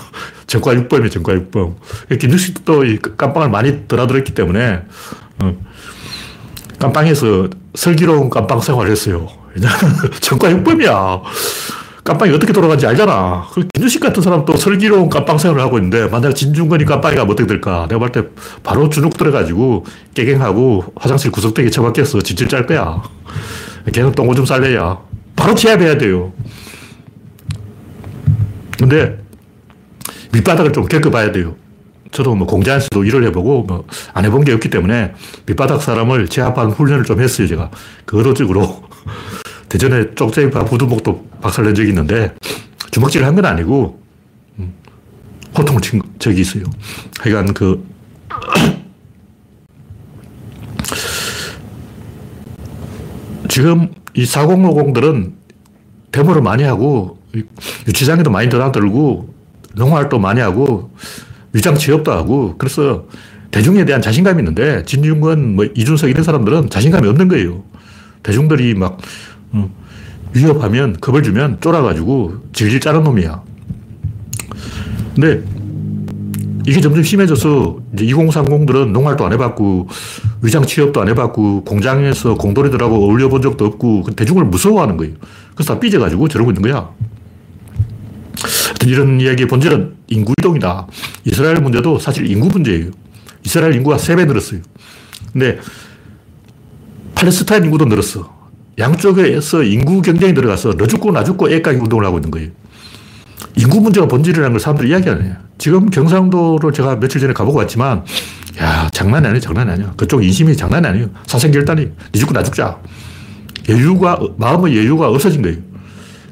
전과 0.48 0.72
6범이에요, 0.75 1.12
전과 1.12 1.34
6범. 1.34 1.74
김주식도 2.18 2.86
이 2.86 3.00
깜빵을 3.18 3.50
많이 3.50 3.86
드나들었기 3.86 4.34
때문에, 4.34 4.80
어, 5.44 5.58
깜빵에서 6.80 7.50
슬기로운 7.74 8.30
깜빵 8.30 8.62
생활을 8.62 8.92
했어요. 8.92 9.28
전과 10.22 10.48
6범이야. 10.52 11.22
깜빵이 12.06 12.32
어떻게 12.32 12.54
돌아가는지 12.54 12.88
알잖아. 12.88 13.48
그 13.52 13.68
김주식 13.74 14.00
같은 14.00 14.24
사람도 14.24 14.56
슬기로운 14.56 15.10
깜빵 15.10 15.38
생활을 15.38 15.62
하고 15.62 15.78
있는데, 15.80 16.08
만약 16.08 16.34
진중권이 16.34 16.86
깜빵이 16.86 17.18
가면 17.18 17.30
어떻게 17.34 17.46
될까? 17.46 17.88
내가 17.90 18.00
볼 18.00 18.10
때 18.14 18.24
바로 18.64 18.88
주눅 18.88 19.10
들어가지고 19.18 19.86
깨갱하고 20.14 20.94
화장실 20.96 21.30
구석대기 21.32 21.72
처박혀서 21.72 22.22
진실 22.22 22.48
짤 22.48 22.66
거야. 22.66 23.04
걔는 23.92 24.14
똥오줌 24.14 24.46
쌀래야. 24.46 24.98
바로 25.36 25.56
제압해야 25.56 25.98
돼요. 25.98 26.32
근데 28.77 29.17
밑바닥을 30.34 30.74
좀 30.74 30.86
겪어봐야 30.86 31.32
돼요. 31.32 31.55
저도 32.12 32.36
뭐 32.36 32.48
공장에서도 32.48 33.03
일을 33.03 33.24
해보고 33.25 33.63
뭐 33.63 33.86
안 34.13 34.24
해본 34.25 34.46
게 34.46 34.53
없기 34.53 34.70
때문에 34.70 35.13
밑바닥 35.46 35.82
사람을 35.82 36.27
제압하는 36.29 36.72
훈련을 36.72 37.03
좀 37.03 37.22
했어요, 37.22 37.48
제가. 37.48 37.70
그 38.05 38.17
의도적으로. 38.17 38.84
대전에 39.67 40.13
쪽제비파 40.15 40.65
부두목도 40.65 41.27
박살낸 41.41 41.75
적이 41.75 41.89
있는데 41.89 42.34
주먹질을 42.91 43.25
한 43.25 43.36
건 43.36 43.46
아니고 43.46 44.00
음, 44.60 44.74
호통을 45.58 45.82
친 45.82 46.01
적이 46.20 46.41
있어요. 46.41 46.63
하여간 47.20 47.53
그 47.53 47.84
지금 53.50 53.89
이 54.13 54.24
4050들은 54.24 55.34
데모를 56.12 56.41
많이 56.41 56.63
하고 56.63 57.20
유치장에도 57.88 58.30
많이 58.32 58.50
드나들고 58.50 59.34
농활도 59.75 60.20
많이 60.20 60.39
하고 60.39 60.92
위장 61.54 61.75
취업도 61.75 62.12
하고 62.12 62.56
그래서 62.58 63.08
대중에 63.51 63.86
대한 63.86 64.01
자신감이 64.01 64.42
있는데 64.42 64.84
진중권, 64.84 65.56
뭐 65.56 65.65
이준석 65.74 66.10
이런 66.10 66.24
사람들은 66.24 66.70
자신감이 66.70 67.08
없는 67.08 67.30
거예요. 67.30 67.63
대중들이 68.22 68.74
막 68.74 68.98
어, 69.51 69.70
위협하면 70.34 70.98
겁을 71.00 71.24
주면 71.24 71.60
쫄아가지고 71.62 72.50
질질 72.51 72.82
짜는 72.82 73.04
놈이야. 73.04 73.42
근데 75.13 75.42
이게 76.68 76.82
점점 76.82 77.04
심해져서 77.04 77.77
이제 77.94 78.06
2030들은 78.08 78.92
농활도 78.92 79.25
안 79.25 79.32
해봤고 79.32 79.88
위장 80.42 80.65
취업도 80.65 81.00
안 81.00 81.08
해봤고 81.08 81.63
공장에서 81.63 82.36
공돌이들하고 82.36 83.06
어울려 83.06 83.30
본 83.30 83.42
적도 83.42 83.65
없고 83.65 84.04
그 84.04 84.15
대중을 84.15 84.44
무서워하는 84.46 84.98
거예요. 84.98 85.13
그래서 85.54 85.75
다 85.75 85.80
삐져가지고 85.80 86.27
저러고 86.27 86.51
있는 86.51 86.63
거야. 86.63 86.89
이런 88.86 89.20
이야기의 89.20 89.48
본질은 89.48 89.96
인구 90.08 90.34
이동이다. 90.40 90.88
이스라엘 91.25 91.62
문제도 91.62 91.98
사실 92.00 92.30
인구 92.30 92.48
문제예요. 92.50 92.92
이스라엘 93.44 93.75
인구가 93.75 93.98
3배 93.98 94.28
늘었어요. 94.28 94.62
근데 95.32 95.60
팔레스타인 97.16 97.64
인구도 97.64 97.86
늘었어. 97.86 98.34
양쪽에서 98.78 99.64
인구 99.64 100.02
경쟁이 100.02 100.34
들어가서 100.34 100.75
너 100.75 100.86
죽고 100.86 101.12
나 101.12 101.24
죽고 101.24 101.50
애까지 101.50 101.78
운동을 101.78 102.06
하고 102.06 102.18
있는 102.18 102.32
거예요. 102.32 102.50
인구 103.56 103.80
문제가 103.80 104.08
본질이라는 104.08 104.52
걸 104.52 104.60
사람들이 104.60 104.90
이야기 104.90 105.10
안 105.10 105.22
해요. 105.24 105.36
지금 105.58 105.90
경상도를 105.90 106.74
제가 106.74 107.00
며칠 107.00 107.22
전에 107.22 107.34
가보고 107.34 107.60
왔지만, 107.60 108.04
야, 108.60 108.90
장난이 108.92 109.28
아니야, 109.28 109.40
장난이 109.40 109.72
아니야. 109.72 109.94
그쪽 109.96 110.24
인심이 110.24 110.56
장난이 110.58 110.86
아니에요. 110.86 111.10
사생결단이. 111.25 111.86
니 112.14 112.20
죽고 112.20 112.34
나 112.34 112.44
죽자. 112.44 112.78
여유가, 113.70 114.20
마음의 114.38 114.78
여유가 114.78 115.08
없어진 115.08 115.42
거예요. 115.42 115.58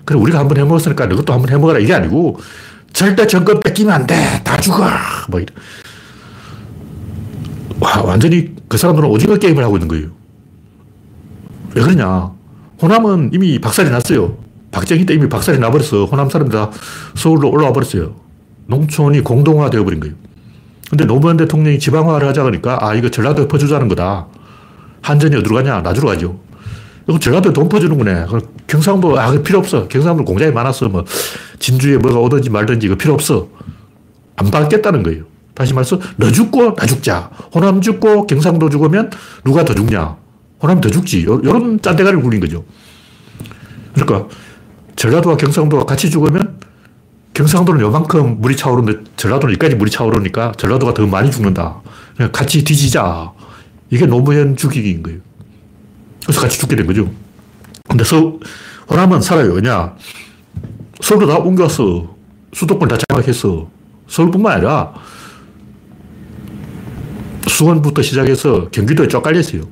그래, 0.06 0.20
우리가 0.20 0.40
한번 0.40 0.58
해먹었으니까 0.58 1.06
너것도 1.08 1.34
한번 1.34 1.50
해먹어라. 1.50 1.80
이게 1.80 1.94
아니고, 1.94 2.40
절대 2.92 3.26
정권 3.26 3.60
뺏기면 3.60 3.94
안 3.94 4.08
돼. 4.08 4.42
다 4.44 4.58
죽어. 4.58 4.88
뭐, 5.30 5.40
이래. 5.40 5.54
와, 7.80 8.02
완전히 8.04 8.54
그 8.68 8.78
사람들은 8.78 9.10
오징어 9.10 9.36
게임을 9.36 9.64
하고 9.64 9.78
있는 9.78 9.88
거예요. 9.88 10.08
왜 11.76 11.82
그러냐. 11.82 12.32
호남은 12.82 13.32
이미 13.34 13.60
박살이 13.60 13.90
났어요. 13.90 14.38
박정희 14.72 15.06
때 15.06 15.14
이미 15.14 15.30
박살이 15.30 15.60
나버렸어. 15.60 16.06
호남 16.06 16.30
사람들 16.30 16.58
다 16.58 16.72
서울로 17.16 17.50
올라와 17.50 17.74
버렸어요. 17.74 18.16
농촌이 18.68 19.22
공동화 19.22 19.70
되어버린 19.70 20.00
거예요. 20.00 20.16
근데 20.90 21.06
노무현 21.06 21.38
대통령이 21.38 21.80
지방화를 21.80 22.28
하자 22.28 22.44
그러니까, 22.44 22.78
아, 22.82 22.94
이거 22.94 23.10
전라도에 23.10 23.48
퍼주자는 23.48 23.88
거다. 23.88 24.28
한전이 25.02 25.36
어디로 25.36 25.56
가냐? 25.56 25.82
나주로 25.82 26.10
가죠. 26.10 26.40
이거 27.08 27.20
전라도에 27.20 27.52
돈 27.54 27.68
퍼주는 27.68 27.98
거네. 27.98 28.26
경상도, 28.68 29.20
아, 29.20 29.32
필요 29.42 29.60
없어. 29.60 29.88
경상도 29.88 30.24
공장이 30.24 30.52
많았어. 30.52 30.88
뭐, 30.90 31.04
진주에 31.60 31.98
뭐가 31.98 32.20
오든지 32.20 32.50
말든지 32.50 32.88
이거 32.88 32.96
필요 32.96 33.14
없어. 33.14 33.50
안 34.36 34.50
받겠다는 34.50 35.04
거예요. 35.04 35.26
다시 35.54 35.74
말해서 35.74 36.00
너 36.18 36.32
죽고 36.32 36.76
나 36.76 36.86
죽자. 36.86 37.30
호남 37.54 37.82
죽고 37.82 38.26
경상도 38.28 38.70
죽으면 38.70 39.12
누가 39.44 39.64
더 39.64 39.76
죽냐. 39.76 40.18
호남 40.62 40.82
더 40.82 40.90
죽지. 40.90 41.20
이런 41.20 41.80
짠대가리를 41.82 42.24
굴린 42.24 42.40
거죠. 42.40 42.64
그러니까 43.94 44.28
전라도와 44.96 45.38
경상도가 45.38 45.86
같이 45.86 46.10
죽으면 46.10 46.60
경상도는 47.34 47.82
요만큼 47.82 48.42
물이 48.42 48.56
차오르는데 48.56 49.04
전라도는 49.18 49.54
여기까지 49.54 49.76
물이 49.76 49.92
차오르니까 49.92 50.54
전라도가 50.58 50.94
더 50.94 51.06
많이 51.06 51.30
죽는다. 51.30 51.82
같이 52.32 52.64
뒤지자. 52.64 53.32
이게 53.90 54.06
노무현 54.06 54.56
죽이기인 54.56 55.04
거예요. 55.04 55.20
그래서 56.24 56.42
같이 56.42 56.60
죽게 56.60 56.76
된 56.76 56.86
거죠. 56.86 57.12
근데 57.88 58.04
서, 58.04 58.40
호남은 58.90 59.22
살아요. 59.22 59.54
왜냐? 59.54 59.96
서울로 61.02 61.28
다 61.28 61.38
옮겨왔어. 61.38 62.16
수도권 62.54 62.88
다 62.88 62.98
장악했어. 63.10 63.70
서울뿐만 64.08 64.54
아니라 64.54 64.94
수원부터 67.48 68.02
시작해서 68.02 68.70
경기도에 68.70 69.08
쫙 69.08 69.22
깔렸어요. 69.22 69.64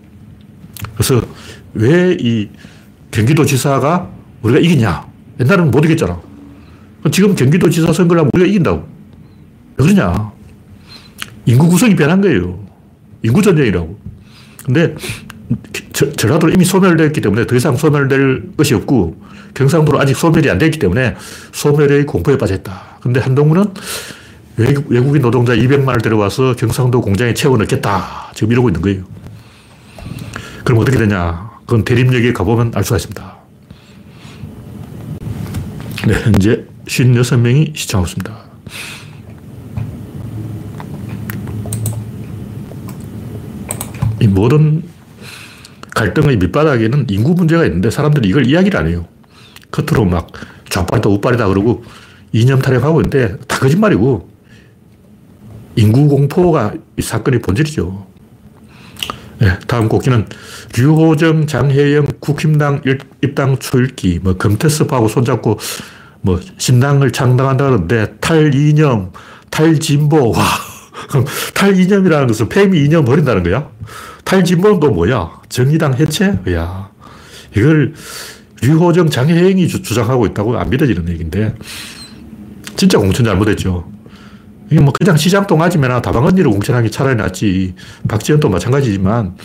그래서 0.95 1.21
왜 1.73 2.17
이 2.19 2.49
경기도 3.11 3.45
지사가 3.45 4.09
우리가 4.41 4.59
이기냐? 4.59 5.05
옛날에는 5.39 5.71
못 5.71 5.83
이겼잖아. 5.85 6.19
지금 7.11 7.35
경기도 7.35 7.69
지사 7.69 7.91
선거를 7.91 8.21
하면 8.21 8.31
우리가 8.33 8.47
이긴다고. 8.49 8.87
왜 9.77 9.85
그러냐? 9.85 10.31
인구 11.45 11.67
구성이 11.67 11.95
변한 11.95 12.21
거예요. 12.21 12.59
인구 13.23 13.41
전쟁이라고. 13.41 13.99
근데 14.65 14.95
전라도는 15.93 16.55
이미 16.55 16.65
소멸됐기 16.65 17.21
때문에 17.21 17.45
더 17.47 17.55
이상 17.55 17.75
소멸될 17.75 18.55
것이 18.57 18.73
없고 18.73 19.15
경상도는 19.53 19.99
아직 19.99 20.15
소멸이 20.15 20.49
안 20.49 20.57
됐기 20.57 20.79
때문에 20.79 21.15
소멸의 21.51 22.05
공포에 22.05 22.37
빠졌다. 22.37 22.99
근데 23.01 23.19
한동훈은 23.19 23.65
외국, 24.57 25.15
인 25.15 25.21
노동자 25.21 25.55
200만을 25.55 26.03
데려와서 26.03 26.55
경상도 26.55 27.01
공장에 27.01 27.33
채워넣겠다. 27.33 28.31
지금 28.35 28.51
이러고 28.51 28.69
있는 28.69 28.81
거예요. 28.81 29.03
그럼 30.63 30.79
어떻게 30.79 30.97
되냐. 30.97 31.49
그건 31.65 31.83
대림역에 31.83 32.33
가보면 32.33 32.73
알 32.75 32.83
수가 32.83 32.97
있습니다. 32.97 33.37
네, 36.07 36.13
현재 36.23 36.65
56명이 36.85 37.75
시청하고 37.75 38.07
있습니다. 38.07 38.51
이 44.21 44.27
모든 44.27 44.83
갈등의 45.95 46.37
밑바닥에는 46.37 47.07
인구 47.09 47.33
문제가 47.33 47.65
있는데 47.65 47.89
사람들이 47.89 48.29
이걸 48.29 48.45
이야기를 48.45 48.79
안 48.79 48.87
해요. 48.87 49.05
겉으로 49.71 50.05
막 50.05 50.27
좌빨이다 50.69 51.09
우빨이다 51.09 51.47
그러고 51.47 51.83
이념 52.31 52.59
타령하고 52.59 53.01
있는데 53.01 53.37
다 53.47 53.59
거짓말이고 53.59 54.29
인구 55.75 56.07
공포가 56.07 56.73
이 56.97 57.01
사건의 57.01 57.41
본질이죠. 57.41 58.07
네, 59.39 59.57
다음 59.67 59.89
곡기는 59.89 60.27
류호정, 60.77 61.47
장혜영, 61.47 62.07
국힘당 62.19 62.81
입당 63.23 63.57
초읽기, 63.57 64.19
뭐 64.21 64.37
금태섭하고 64.37 65.07
손잡고 65.07 65.57
뭐 66.21 66.39
신당을 66.57 67.11
창당한다는데 67.11 68.17
탈이념, 68.19 69.11
탈진보, 69.49 70.31
와. 70.31 70.45
탈이념이라는 71.55 72.27
것은 72.27 72.49
폐미 72.49 72.83
이념 72.83 73.05
버린다는 73.05 73.43
거야? 73.43 73.67
탈진보는 74.23 74.79
또 74.79 74.91
뭐야? 74.91 75.41
정의당 75.49 75.93
해체? 75.95 76.39
야 76.49 76.89
이걸 77.55 77.93
류호정, 78.61 79.09
장혜영이 79.09 79.67
주장하고 79.67 80.25
있다고 80.27 80.57
안 80.57 80.69
믿어지는 80.69 81.09
얘기인데 81.09 81.55
진짜 82.75 82.97
공천 82.97 83.25
잘못했죠. 83.25 83.91
이게 84.69 84.79
뭐 84.79 84.93
그냥 84.93 85.17
시장 85.17 85.45
동아지면 85.45 86.01
다방 86.01 86.25
언니를 86.25 86.49
공천하는 86.51 86.87
게 86.87 86.91
차라리 86.91 87.15
낫지. 87.15 87.73
박지원도 88.07 88.49
마찬가지지만 88.49 89.35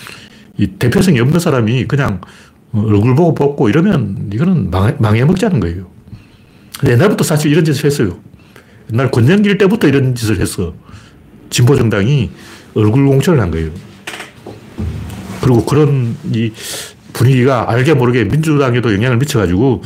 이 0.59 0.67
대표성이 0.67 1.19
없는 1.21 1.41
사람이 1.41 1.87
그냥 1.87 2.21
얼굴 2.73 3.15
보고 3.15 3.35
뽑고 3.35 3.69
이러면 3.69 4.31
이거는 4.33 4.71
망해, 4.71 4.95
망해 4.99 5.25
먹자는 5.25 5.61
거예요. 5.61 5.87
옛날부터 6.87 7.25
사실 7.25 7.51
이런 7.51 7.65
짓을 7.65 7.87
했어요. 7.87 8.19
옛날 8.93 9.11
권영길 9.11 9.59
때부터 9.59 9.89
이런 9.89 10.15
짓을 10.15 10.41
했어. 10.41 10.75
진보 11.51 11.75
정당이 11.75 12.31
얼굴 12.75 13.07
공천을 13.07 13.41
한 13.41 13.51
거예요. 13.51 13.71
그리고 15.47 15.65
그런 15.65 16.17
이 16.33 16.53
분위기가 17.13 17.71
알게 17.71 17.95
모르게 17.95 18.25
민주당에도 18.25 18.93
영향을 18.93 19.17
미쳐가지고 19.19 19.81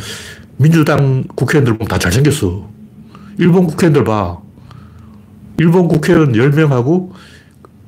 민주당 0.56 1.24
국회의원들 1.34 1.76
보면 1.76 1.86
다 1.86 1.98
잘생겼어. 1.98 2.66
일본 3.36 3.66
국회의원들 3.66 4.04
봐. 4.04 4.38
일본 5.58 5.86
국회의원 5.86 6.32
10명하고 6.32 7.10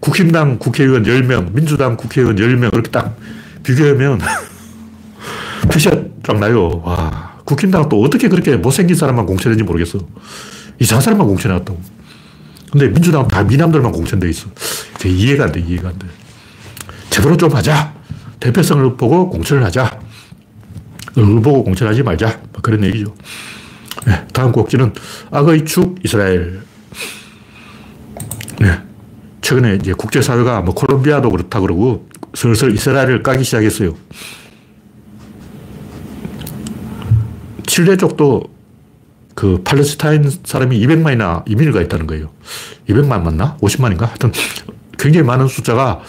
국힘당 0.01 0.59
국회의원 0.59 1.05
10명, 1.05 1.55
민주당 1.55 1.97
국회의원 1.97 2.37
10명 2.37 2.75
이렇게 2.75 2.91
딱 2.91 3.17
비교하면 3.63 4.21
표시가 5.73 5.97
쫙 6.25 6.39
나요. 6.39 6.83
와, 6.85 7.39
국힘당은 7.47 7.89
또 7.89 8.03
어떻게 8.03 8.29
그렇게 8.29 8.57
못생긴 8.57 8.95
사람만 8.95 9.25
공천했는지 9.25 9.65
모르겠어. 9.65 9.99
이상한 10.79 11.03
사람만 11.03 11.27
공천해놨다고. 11.27 11.81
근데 12.71 12.89
민주당은 12.89 13.29
다 13.29 13.43
미남들만 13.43 13.93
공천돼 13.93 14.29
있어. 14.29 14.51
이해가 15.07 15.45
안 15.45 15.53
돼, 15.53 15.61
이해가 15.61 15.89
안 15.89 15.99
돼. 15.99 16.07
제대로 17.13 17.37
좀 17.37 17.55
하자. 17.55 17.93
대표성을 18.41 18.97
보고 18.97 19.29
공천을 19.29 19.63
하자. 19.65 20.01
얼굴 21.15 21.43
보고 21.43 21.63
공천하지 21.63 22.03
말자. 22.03 22.41
뭐 22.53 22.63
그런 22.63 22.83
얘기죠. 22.85 23.15
네, 24.07 24.27
다음 24.33 24.51
곡지는 24.51 24.95
악의 25.31 25.67
축 25.67 25.97
이스라엘. 26.03 26.63
네. 28.59 28.81
최근에 29.43 29.75
이제 29.75 29.93
국제사회가 29.93 30.63
뭐 30.63 30.75
콜롬비아도 30.75 31.29
그렇다 31.29 31.61
그러고 31.61 32.09
슬슬 32.35 32.73
이스라엘을 32.73 33.23
까기 33.23 33.45
시작했어요. 33.45 33.95
칠레 37.67 37.99
쪽도 37.99 38.45
그 39.35 39.63
팔레스타인 39.65 40.31
사람이 40.45 40.79
200만이나 40.87 41.47
이민을 41.47 41.73
가 41.73 41.83
있다는 41.83 42.07
거예요. 42.07 42.31
200만 42.89 43.21
맞나? 43.23 43.59
50만인가? 43.59 44.07
하여튼 44.07 44.33
굉장히 44.99 45.27
많은 45.27 45.49
숫자가 45.49 46.01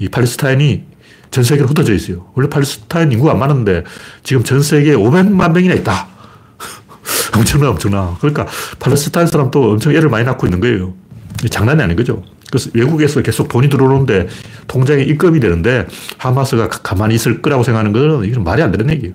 이 0.00 0.08
팔레스타인이 0.08 0.84
전 1.30 1.44
세계로 1.44 1.68
흩어져 1.68 1.94
있어요. 1.94 2.26
원래 2.34 2.48
팔레스타인 2.48 3.12
인구가 3.12 3.32
안 3.32 3.38
많은데 3.38 3.84
지금 4.24 4.42
전 4.42 4.60
세계에 4.60 4.96
500만 4.96 5.52
명이나 5.52 5.74
있다. 5.74 6.08
엄청나, 7.36 7.70
엄청나. 7.70 8.16
그러니까 8.18 8.46
팔레스타인 8.80 9.28
사람도 9.28 9.72
엄청 9.72 9.94
애를 9.94 10.08
많이 10.08 10.24
낳고 10.24 10.46
있는 10.46 10.58
거예요. 10.60 10.94
장난이 11.48 11.82
아닌 11.82 11.96
거죠. 11.96 12.24
그래서 12.50 12.70
외국에서 12.74 13.22
계속 13.22 13.48
돈이 13.48 13.68
들어오는데 13.68 14.26
통장에 14.66 15.02
입금이 15.04 15.38
되는데 15.38 15.86
하마스가 16.18 16.68
가만히 16.68 17.14
있을 17.14 17.40
거라고 17.42 17.62
생각하는 17.62 17.92
것은 17.92 18.28
이건 18.28 18.42
말이 18.42 18.60
안 18.62 18.72
되는 18.72 18.90
얘기예요. 18.90 19.14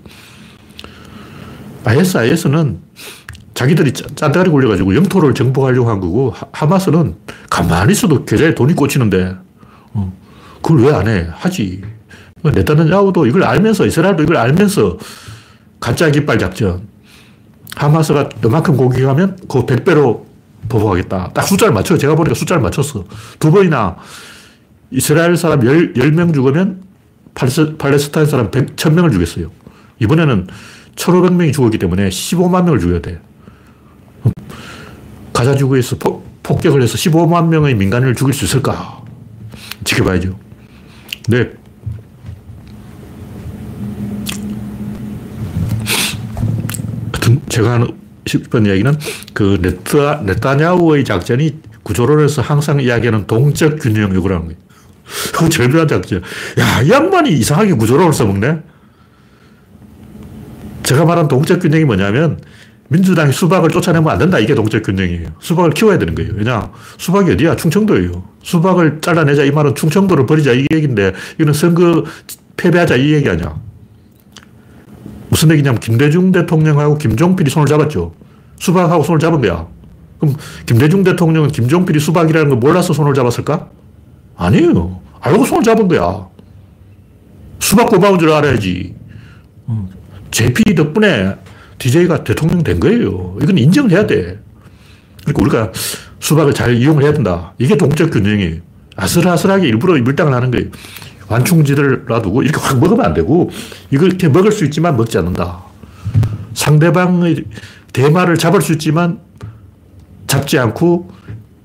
ISIS는 1.83 2.79
자기들이 3.53 3.93
짠대가리 3.93 4.49
굴려가지고 4.49 4.95
영토를 4.95 5.33
정복하려고 5.33 5.89
한 5.89 5.99
거고 5.99 6.33
하마스는 6.51 7.15
가만히 7.49 7.91
있어도 7.91 8.25
계좌에 8.25 8.55
돈이 8.55 8.73
꽂히는데 8.73 9.23
어, 9.27 9.44
그걸 10.65 10.85
왜 10.85 10.91
안 10.91 11.07
해? 11.07 11.27
하지. 11.31 11.83
네타냐후도 12.41 13.27
이걸 13.27 13.43
알면서 13.43 13.85
이스라엘도 13.85 14.23
이걸 14.23 14.37
알면서 14.37 14.97
가짜 15.79 16.09
깃발 16.09 16.39
작전 16.39 16.87
하마스가 17.75 18.29
요만큼 18.43 18.75
공격하면 18.75 19.37
그 19.47 19.65
100배로 19.65 20.23
보복하겠다. 20.67 21.31
딱 21.33 21.47
숫자를 21.47 21.71
맞춰요. 21.71 21.99
제가 21.99 22.15
보니까 22.15 22.33
숫자를 22.33 22.63
맞췄어. 22.63 23.03
두 23.37 23.51
번이나 23.51 23.95
이스라엘 24.89 25.37
사람 25.37 25.61
10, 25.61 25.93
10명 25.93 26.33
죽으면 26.33 26.81
팔레스, 27.35 27.77
팔레스 27.77 28.09
타인 28.09 28.25
사람 28.25 28.49
100, 28.49 28.75
1000명을 28.75 29.11
죽였어요. 29.11 29.51
이번에는 29.99 30.47
1500명이 30.95 31.53
죽었기 31.53 31.77
때문에 31.77 32.09
15만 32.09 32.63
명을 32.63 32.79
죽여야 32.79 33.01
돼. 33.01 33.19
가자 35.31 35.55
지구에서 35.55 35.97
폭 35.97 36.61
격을 36.61 36.81
해서 36.81 36.95
15만 36.95 37.49
명의 37.49 37.75
민간인을 37.75 38.15
죽일 38.15 38.33
수 38.33 38.45
있을까? 38.45 39.03
지켜봐야죠. 39.83 40.44
네. 41.27 41.51
제가 47.49 47.73
하는 47.73 47.87
싶은 48.27 48.65
이야기는 48.65 48.97
그 49.33 49.57
네타, 49.61 50.21
네타냐후의 50.25 51.05
작전이 51.05 51.59
구조론에서 51.83 52.41
항상 52.41 52.79
이야기하는 52.79 53.27
동적 53.27 53.79
균형 53.79 54.13
요구라는 54.13 54.45
거예요. 54.45 54.59
그 55.33 55.49
절묘한 55.49 55.87
작전. 55.87 56.21
야, 56.59 56.81
이 56.81 56.89
양반이 56.89 57.31
이상하게 57.31 57.73
구조론을 57.73 58.13
써먹네? 58.13 58.59
제가 60.83 61.05
말한 61.05 61.27
동적 61.27 61.61
균형이 61.61 61.85
뭐냐면 61.85 62.39
민주당이 62.87 63.31
수박을 63.31 63.69
쫓아내면 63.69 64.11
안 64.11 64.19
된다. 64.19 64.37
이게 64.37 64.53
동적 64.53 64.83
균형이에요. 64.83 65.29
수박을 65.39 65.71
키워야 65.71 65.97
되는 65.97 66.13
거예요. 66.13 66.33
왜냐? 66.35 66.71
수박이 66.97 67.31
어디야? 67.31 67.55
충청도예요. 67.55 68.23
수박을 68.43 68.99
잘라내자. 69.01 69.43
이 69.43 69.51
말은 69.51 69.73
충청도를 69.75 70.25
버리자. 70.25 70.53
이 70.53 70.65
얘기인데, 70.71 71.13
이거는 71.35 71.53
선거 71.53 72.03
패배하자. 72.57 72.97
이 72.97 73.13
얘기 73.13 73.27
아니야. 73.27 73.55
무슨 75.29 75.51
얘기냐면 75.51 75.79
김대중 75.79 76.31
대통령하고 76.31 76.97
김종필이 76.97 77.49
손을 77.49 77.67
잡았죠. 77.67 78.13
수박하고 78.59 79.03
손을 79.03 79.19
잡은 79.19 79.41
거야. 79.41 79.67
그럼 80.19 80.35
김대중 80.65 81.03
대통령은 81.03 81.49
김종필이 81.49 81.99
수박이라는 81.99 82.49
걸 82.49 82.57
몰라서 82.59 82.93
손을 82.93 83.13
잡았을까? 83.15 83.69
아니에요. 84.37 85.01
알고 85.21 85.43
손을 85.45 85.63
잡은 85.63 85.87
거야. 85.87 86.27
수박 87.59 87.89
고마운 87.89 88.19
줄 88.19 88.31
알아야지. 88.31 88.93
JP 90.29 90.75
덕분에 90.75 91.35
DJ가 91.77 92.23
대통령 92.23 92.63
된 92.63 92.79
거예요. 92.79 93.37
이건 93.41 93.57
인정을 93.57 93.91
해야 93.91 94.07
돼. 94.07 94.39
그러니까 95.25 95.41
우리가 95.41 95.71
수박을 96.19 96.53
잘 96.53 96.75
이용을 96.75 97.03
해야 97.03 97.13
된다. 97.13 97.53
이게 97.57 97.77
동적 97.77 98.11
균형이에요. 98.11 98.61
아슬아슬하게 98.95 99.67
일부러 99.67 99.93
밀당을 99.93 100.33
하는 100.33 100.51
거예요. 100.51 100.67
완충지를 101.27 102.05
놔두고 102.07 102.43
이렇게 102.43 102.59
확 102.59 102.79
먹으면 102.79 103.05
안 103.05 103.13
되고 103.13 103.49
이렇게 103.91 104.29
먹을 104.29 104.51
수 104.51 104.63
있지만 104.65 104.95
먹지 104.95 105.17
않는다. 105.17 105.63
상대방의 106.53 107.43
대마를 107.93 108.37
잡을 108.37 108.61
수 108.61 108.73
있지만 108.73 109.19
잡지 110.27 110.57
않고 110.59 111.11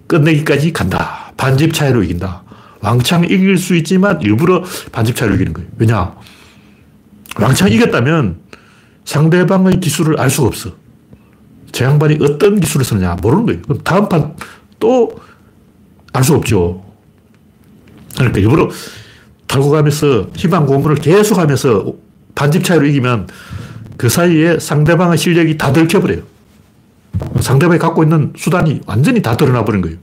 끝내기까지 0.06 0.72
간다. 0.72 1.32
반집 1.36 1.72
차이로 1.72 2.02
이긴다. 2.02 2.42
왕창 2.80 3.24
이길 3.24 3.58
수 3.58 3.76
있지만 3.76 4.20
일부러 4.22 4.64
반집 4.92 5.14
차이로 5.14 5.34
이기는 5.36 5.52
거예요. 5.52 5.68
왜냐? 5.78 6.14
왕창 7.38 7.70
이겼다면 7.70 8.40
상대방의 9.04 9.80
기술을 9.80 10.20
알 10.20 10.30
수가 10.30 10.48
없어. 10.48 10.70
제 11.72 11.84
양반이 11.84 12.18
어떤 12.20 12.58
기술을 12.60 12.84
쓰느냐 12.84 13.16
모르는 13.22 13.46
거예요. 13.46 13.62
그럼 13.62 13.78
다음 13.82 14.08
판 14.08 14.34
또 14.80 15.10
알 16.12 16.24
수 16.24 16.34
없죠. 16.34 16.82
그러니까 18.16 18.40
일부러 18.40 18.68
달고 19.46 19.70
가면서 19.70 20.26
희망 20.34 20.66
공부를 20.66 20.96
계속 20.96 21.38
하면서 21.38 21.94
반집 22.34 22.64
차이로 22.64 22.86
이기면 22.86 23.28
그 23.96 24.08
사이에 24.08 24.58
상대방의 24.58 25.18
실력이 25.18 25.56
다 25.56 25.72
들켜버려요. 25.72 26.22
상대방이 27.40 27.78
갖고 27.78 28.02
있는 28.02 28.32
수단이 28.36 28.80
완전히 28.86 29.22
다 29.22 29.36
드러나 29.36 29.64
버린 29.64 29.82
거예요. 29.82 29.98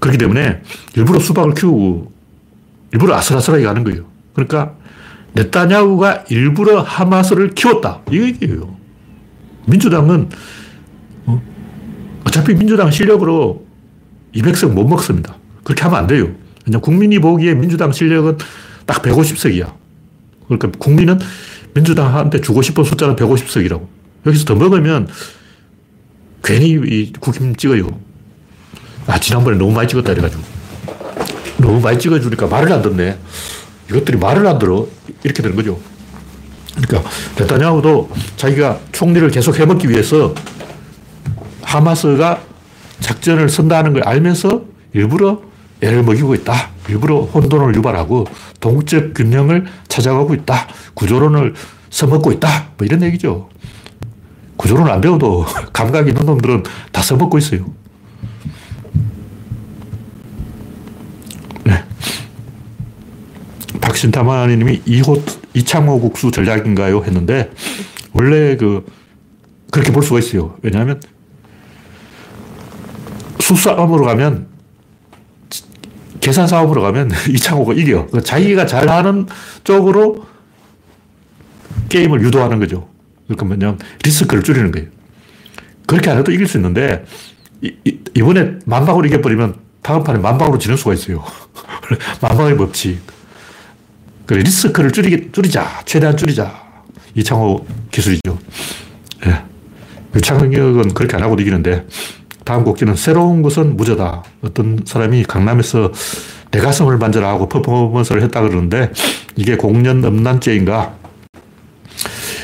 그렇기 0.00 0.18
때문에 0.18 0.62
일부러 0.96 1.20
수박을 1.20 1.54
키우고 1.54 2.12
일부러 2.92 3.14
아슬아슬하게 3.14 3.64
가는 3.64 3.84
거예요. 3.84 4.04
그러니까 4.34 4.74
네타냐후가 5.32 6.24
일부러 6.30 6.80
하마스를 6.82 7.50
키웠다. 7.50 8.00
이 8.10 8.20
얘기예요. 8.20 8.76
민주당은 9.66 10.28
어? 11.26 11.42
어차피 12.24 12.54
민주당 12.54 12.90
실력으로 12.90 13.64
200석 14.34 14.72
못 14.72 14.86
먹습니다. 14.86 15.36
그렇게 15.64 15.82
하면 15.82 15.98
안 15.98 16.06
돼요. 16.06 16.30
그냥 16.64 16.80
국민이 16.80 17.18
보기에 17.18 17.54
민주당 17.54 17.92
실력은 17.92 18.38
딱 18.86 19.02
150석이야. 19.02 19.72
그러니까 20.46 20.70
국민은 20.78 21.18
민주당한테 21.74 22.40
주고 22.40 22.62
싶은 22.62 22.84
숫자는 22.84 23.16
150석이라고. 23.16 23.86
여기서 24.26 24.44
더 24.44 24.54
먹으면 24.54 25.08
괜히 26.42 27.12
국힘 27.20 27.54
찍어요. 27.56 27.88
아, 29.06 29.18
지난번에 29.18 29.56
너무 29.56 29.72
많이 29.72 29.88
찍었다 29.88 30.12
이래가지고. 30.12 30.42
너무 31.58 31.80
많이 31.80 31.98
찍어주니까 31.98 32.46
말을 32.46 32.72
안 32.72 32.82
듣네. 32.82 33.18
이것들이 33.90 34.18
말을 34.18 34.46
안 34.46 34.58
들어. 34.58 34.86
이렇게 35.24 35.42
되는 35.42 35.56
거죠. 35.56 35.78
그러니까 36.76 37.10
네타냐후도 37.38 38.10
자기가 38.36 38.78
총리를 38.92 39.28
계속 39.30 39.58
해먹기 39.58 39.90
위해서 39.90 40.34
하마스가 41.62 42.42
작전을 43.00 43.48
선다는 43.48 43.92
걸 43.92 44.02
알면서 44.04 44.62
일부러 44.92 45.42
애를 45.80 46.02
먹이고 46.02 46.34
있다. 46.34 46.70
일부러 46.88 47.20
혼돈을 47.22 47.74
유발하고 47.74 48.26
동적 48.60 49.14
균형을 49.14 49.66
찾아가고 49.88 50.34
있다. 50.34 50.68
구조론을 50.94 51.54
써먹고 51.90 52.32
있다. 52.32 52.70
뭐 52.76 52.86
이런 52.86 53.02
얘기죠. 53.02 53.48
구조론 54.56 54.88
안 54.88 55.00
배워도 55.00 55.46
감각 55.72 56.06
있는 56.06 56.24
놈들은 56.26 56.64
다 56.92 57.02
써먹고 57.02 57.38
있어요. 57.38 57.64
박신타마님이 63.90 64.82
이호, 64.86 65.22
이창호 65.54 66.00
국수 66.00 66.30
전략인가요? 66.30 67.02
했는데, 67.02 67.50
원래 68.12 68.56
그, 68.56 68.86
그렇게 69.70 69.92
볼 69.92 70.02
수가 70.02 70.20
있어요. 70.20 70.56
왜냐하면, 70.62 71.00
수싸움으로 73.40 74.04
가면 74.04 74.46
계산 76.20 76.46
싸움으로 76.46 76.82
가면 76.82 77.10
이창호가 77.30 77.72
이겨. 77.72 78.06
그러니까 78.06 78.20
자기가 78.20 78.66
잘하는 78.66 79.26
쪽으로 79.64 80.24
게임을 81.88 82.22
유도하는 82.22 82.60
거죠. 82.60 82.88
그러니까 83.26 83.46
뭐냐면 83.46 83.78
리스크를 84.04 84.42
줄이는 84.42 84.70
거예요. 84.70 84.88
그렇게 85.86 86.10
안 86.10 86.18
해도 86.18 86.30
이길 86.30 86.46
수 86.46 86.58
있는데 86.58 87.04
이, 87.62 87.72
번에 88.22 88.58
만방으로 88.66 89.06
이겨버리면 89.06 89.56
다음 89.82 90.04
판에 90.04 90.18
만방으로 90.18 90.58
지는 90.58 90.76
수가 90.76 90.92
있어요. 90.92 91.24
만방의 92.20 92.56
법칙. 92.56 93.00
그래, 94.30 94.44
리스크를 94.44 94.92
줄이, 94.92 95.32
줄이자. 95.32 95.82
최대한 95.84 96.16
줄이자. 96.16 96.62
이창호 97.16 97.66
기술이죠. 97.90 98.38
예. 99.26 99.42
유창혁은 100.14 100.94
그렇게 100.94 101.16
안 101.16 101.24
하고도 101.24 101.42
이기는데 101.42 101.84
다음 102.44 102.62
곡지는 102.62 102.94
새로운 102.94 103.42
것은 103.42 103.76
무죄다. 103.76 104.22
어떤 104.42 104.78
사람이 104.84 105.24
강남에서 105.24 105.90
내 106.52 106.60
가슴을 106.60 106.96
만져라 106.98 107.28
하고 107.28 107.48
퍼포먼스를 107.48 108.22
했다 108.22 108.40
그러는데 108.42 108.92
이게 109.34 109.56
공연 109.56 110.04
음란죄인가? 110.04 110.94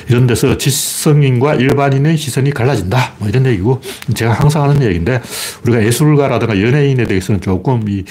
이런 0.09 0.27
데서 0.27 0.59
지성인과 0.59 1.55
일반인의 1.55 2.17
시선이 2.17 2.51
갈라진다. 2.51 3.13
뭐 3.19 3.29
이런 3.29 3.47
얘기고 3.47 3.81
제가 4.13 4.33
항상 4.33 4.65
하는 4.65 4.83
얘기인데 4.83 5.23
우리가 5.63 5.85
예술가라든가 5.85 6.61
연예인에 6.61 7.05
대해서는 7.05 7.41
조금 7.41 7.89
이 7.89 8.03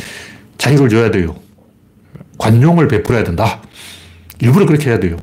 자유를 0.58 0.88
줘야 0.88 1.12
돼요. 1.12 1.36
관용을 2.38 2.88
베풀어야 2.88 3.26
된다. 3.26 3.62
일부러 4.40 4.66
그렇게 4.66 4.90
해야 4.90 5.00
돼요. 5.00 5.18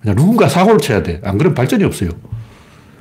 그냥 0.00 0.16
누군가 0.16 0.48
사고를 0.48 0.78
쳐야 0.78 1.02
돼. 1.02 1.20
안 1.24 1.38
그러면 1.38 1.54
발전이 1.54 1.84
없어요. 1.84 2.10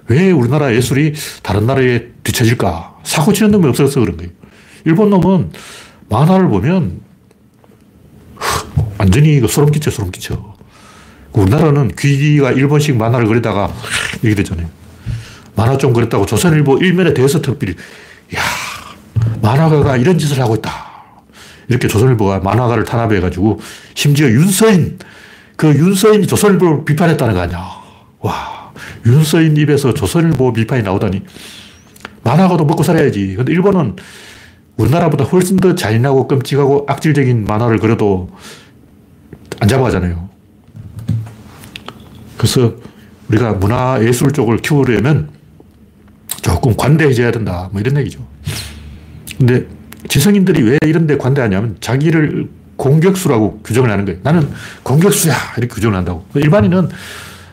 왜 0.08 0.32
우리나라 0.32 0.73
예술이 0.73 1.13
다른 1.43 1.65
나라에 1.65 2.06
뒤처질까? 2.23 2.99
사고 3.03 3.34
치는 3.34 3.51
놈이 3.51 3.67
없어서 3.67 3.99
그런 3.99 4.17
거예요. 4.17 4.32
일본 4.86 5.10
놈은 5.10 5.51
만화를 6.10 6.47
보면 6.47 7.01
완전히 8.97 9.45
소름 9.47 9.71
끼쳐, 9.71 9.91
소름 9.91 10.12
끼쳐. 10.12 10.56
우리나라는 11.34 11.91
귀기가 11.97 12.51
일본식 12.51 12.95
만화를 12.95 13.27
그리다가 13.27 13.73
이렇게 14.23 14.36
되잖아요. 14.43 14.67
만화 15.56 15.77
좀 15.77 15.93
그렸다고 15.93 16.25
조선일보 16.25 16.77
일면에 16.77 17.13
대해서 17.13 17.41
특별히, 17.41 17.75
야 18.36 18.39
만화가가 19.41 19.97
이런 19.97 20.17
짓을 20.17 20.39
하고 20.39 20.56
있다. 20.56 20.71
이렇게 21.67 21.88
조선일보가 21.88 22.39
만화가를 22.39 22.86
탄압해가지고 22.86 23.60
심지어 23.93 24.27
윤서인, 24.27 24.99
그 25.58 25.67
윤서인이 25.76 26.28
조선일보를 26.28 26.86
비판했다는 26.86 27.34
거 27.34 27.41
아니야. 27.41 27.67
와, 28.20 28.72
윤서인 29.06 29.58
입에서 29.58 29.93
조선일보 29.93 30.54
비판이 30.54 30.84
나오다니. 30.84 31.24
만화가도 32.24 32.63
먹고 32.65 32.84
살아야지. 32.84 33.36
근데 33.36 33.52
일본은 33.52 33.96
우리나라보다 34.78 35.24
훨씬 35.26 35.58
더 35.58 35.74
잔인하고 35.74 36.28
끔찍하고 36.28 36.86
악질적인 36.88 37.46
만화를 37.46 37.80
그려도 37.80 38.30
안 39.60 39.67
잡아가잖아요. 39.67 40.30
그래서 42.38 42.76
우리가 43.30 43.54
문화 43.54 44.00
예술 44.04 44.32
쪽을 44.32 44.58
키우려면 44.58 45.32
조금 46.43 46.76
관대해져야 46.78 47.32
된다. 47.32 47.70
뭐 47.72 47.82
이런 47.82 47.98
얘기죠. 47.98 48.26
근데 49.39 49.65
지성인들이 50.08 50.62
왜 50.62 50.78
이런 50.86 51.08
데 51.08 51.17
관대하냐면 51.17 51.78
자기를 51.80 52.48
공격수라고 52.78 53.62
규정을 53.63 53.92
하는 53.92 54.06
거예요. 54.06 54.20
나는 54.24 54.50
공격수야. 54.84 55.34
이렇게 55.58 55.74
규정을 55.74 55.98
한다고. 55.98 56.26
일반인은 56.36 56.90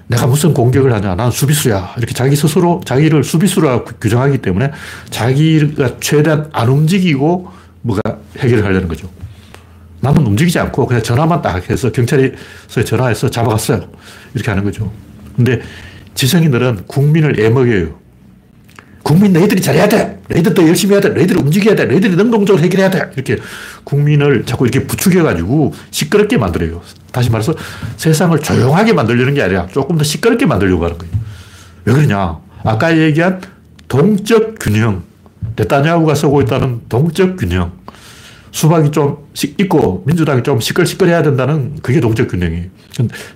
내가 0.07 0.27
무슨 0.27 0.55
공격을 0.55 0.93
하냐. 0.93 1.15
나는 1.15 1.31
수비수야. 1.31 1.95
이렇게 1.97 2.15
자기 2.15 2.37
스스로 2.37 2.81
자기를 2.85 3.25
수비수라 3.25 3.85
규정하기 4.01 4.39
때문에 4.39 4.71
자기가 5.11 5.99
최대한 6.01 6.49
안 6.53 6.69
움직이고 6.69 7.49
뭐가 7.83 8.03
해결을 8.39 8.65
하려는 8.65 8.87
거죠. 8.87 9.09
남은 10.01 10.27
움직이지 10.27 10.59
않고 10.59 10.87
그냥 10.87 11.03
전화만 11.03 11.41
딱 11.41 11.69
해서 11.71 11.91
경찰에서 11.91 12.85
전화해서 12.85 13.31
잡아갔어요. 13.31 13.89
이렇게 14.35 14.51
하는 14.51 14.63
거죠. 14.63 14.93
근데 15.35 15.63
지성인들은 16.15 16.85
국민을 16.87 17.41
애먹여요. 17.41 18.04
국민 19.05 19.35
너희들이 19.35 19.61
잘해야 19.61 19.87
돼. 19.87 20.19
너희들도 20.29 20.67
열심히 20.67 20.95
해야 20.95 21.01
돼. 21.03 21.11
너희들이 21.11 21.39
움직여야 21.39 21.77
돼. 21.77 21.85
너희들이 21.85 22.17
능동적으로 22.17 22.65
해결해야 22.65 22.91
돼. 22.91 23.11
이렇게 23.15 23.37
국민을 23.85 24.45
자꾸 24.47 24.67
이렇게 24.67 24.87
부추겨가지고 24.87 25.75
시끄럽게 25.91 26.39
만들어요. 26.39 26.81
다시 27.13 27.31
말해서 27.31 27.55
세상을 27.99 28.37
조용하게 28.41 28.95
만들려는 28.95 29.35
게 29.35 29.43
아니라 29.43 29.67
조금 29.67 29.99
더 29.99 30.05
시끄럽게 30.05 30.47
만들려고 30.47 30.85
하는 30.87 30.97
거예요. 30.97 31.15
왜 31.85 31.93
그러냐. 31.93 32.39
아까 32.65 32.97
얘기한 32.99 33.43
동적 33.89 34.59
균형. 34.59 35.03
네타냐후가 35.55 36.15
쓰고 36.15 36.41
있다는 36.41 36.81
동적 36.89 37.37
균형. 37.37 37.73
수박이 38.53 38.91
좀 38.91 39.19
있고 39.59 40.03
민주당이 40.07 40.43
좀 40.45 40.61
시끌시끌해야 40.61 41.23
된다는 41.23 41.77
그게 41.83 42.01
동적 42.01 42.29
균형이에요. 42.29 42.67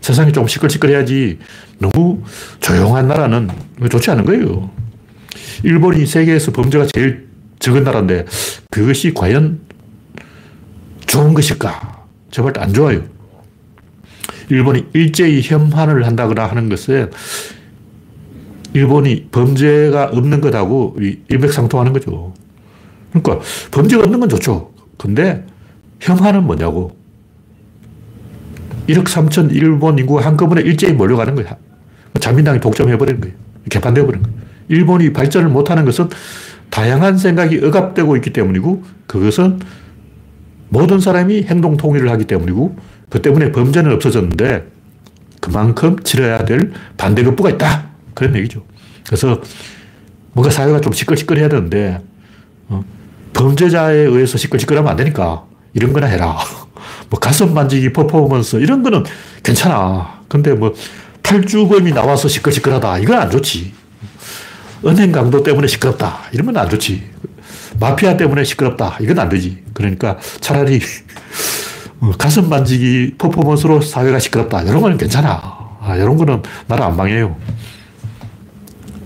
세상이 0.00 0.32
좀 0.32 0.46
시끌시끌해야지 0.48 1.38
너무 1.78 2.22
조용한 2.60 3.06
나라는 3.06 3.50
좋지 3.90 4.10
않은 4.12 4.24
거예요. 4.24 4.70
일본이 5.62 6.06
세계에서 6.06 6.52
범죄가 6.52 6.86
제일 6.94 7.28
적은 7.58 7.84
나라인데 7.84 8.26
그것이 8.70 9.12
과연 9.14 9.60
좋은 11.06 11.34
것일까? 11.34 12.06
저발 12.30 12.52
안 12.58 12.72
좋아요. 12.72 13.02
일본이 14.50 14.86
일제히 14.92 15.42
혐한을 15.42 16.06
한다거나 16.06 16.46
하는 16.46 16.68
것은 16.68 17.10
일본이 18.74 19.28
범죄가 19.30 20.10
없는 20.12 20.40
것하고 20.40 20.96
일맥상통하는 21.28 21.92
거죠. 21.92 22.34
그러니까 23.12 23.44
범죄가 23.70 24.04
없는 24.04 24.20
건 24.20 24.28
좋죠. 24.28 24.72
근데 24.96 25.44
혐한은 26.00 26.44
뭐냐고. 26.44 26.96
1억 28.88 29.04
3천 29.04 29.54
일본 29.54 29.98
인구가 29.98 30.24
한꺼번에 30.24 30.62
일제히 30.62 30.92
몰려가는 30.92 31.34
거야. 31.34 31.56
자민당이 32.20 32.60
독점해버리는 32.60 33.20
거예요. 33.20 33.36
개판되어버린 33.68 34.22
거예요. 34.22 34.38
일본이 34.68 35.12
발전을 35.12 35.48
못하는 35.48 35.84
것은 35.84 36.08
다양한 36.70 37.18
생각이 37.18 37.64
억압되고 37.64 38.16
있기 38.16 38.32
때문이고 38.32 38.84
그것은 39.06 39.60
모든 40.68 41.00
사람이 41.00 41.44
행동 41.44 41.76
통일을 41.76 42.10
하기 42.10 42.24
때문이고 42.24 42.76
그 43.08 43.22
때문에 43.22 43.52
범죄는 43.52 43.92
없어졌는데 43.92 44.66
그만큼 45.40 45.98
치러야 46.02 46.44
될 46.44 46.72
반대급부가 46.96 47.50
있다. 47.50 47.88
그런 48.14 48.36
얘기죠. 48.36 48.64
그래서 49.06 49.40
뭔가 50.32 50.50
사회가 50.50 50.80
좀 50.80 50.92
시끌시끌해야 50.92 51.48
되는데 51.48 52.00
어, 52.68 52.84
범죄자에 53.32 53.96
의해서 53.96 54.36
시끌시끌하면 54.36 54.90
안 54.90 54.96
되니까 54.96 55.44
이런 55.72 55.92
거나 55.92 56.06
해라. 56.06 56.36
뭐 57.08 57.18
가슴 57.18 57.54
만지기 57.54 57.92
퍼포먼스 57.92 58.56
이런 58.56 58.82
거는 58.82 59.04
괜찮아. 59.42 60.20
근데 60.28 60.52
뭐 60.52 60.74
탈주범이 61.22 61.92
나와서 61.92 62.28
시끌시끌하다. 62.28 62.98
이건 62.98 63.18
안 63.18 63.30
좋지. 63.30 63.72
은행 64.84 65.12
강도 65.12 65.42
때문에 65.42 65.66
시끄럽다. 65.66 66.20
이러면 66.32 66.56
안 66.56 66.68
좋지. 66.68 67.02
마피아 67.80 68.16
때문에 68.16 68.44
시끄럽다. 68.44 68.98
이건 69.00 69.18
안 69.18 69.28
되지. 69.28 69.62
그러니까 69.74 70.18
차라리 70.40 70.80
어, 72.00 72.12
가슴 72.16 72.48
만지기 72.48 73.14
퍼포먼스로 73.18 73.80
사회가 73.80 74.18
시끄럽다. 74.18 74.62
이런 74.62 74.80
거는 74.80 74.98
괜찮아. 74.98 75.58
아, 75.80 75.96
이런 75.96 76.16
거는 76.16 76.42
나를 76.66 76.84
안 76.84 76.96
방해요. 76.96 77.36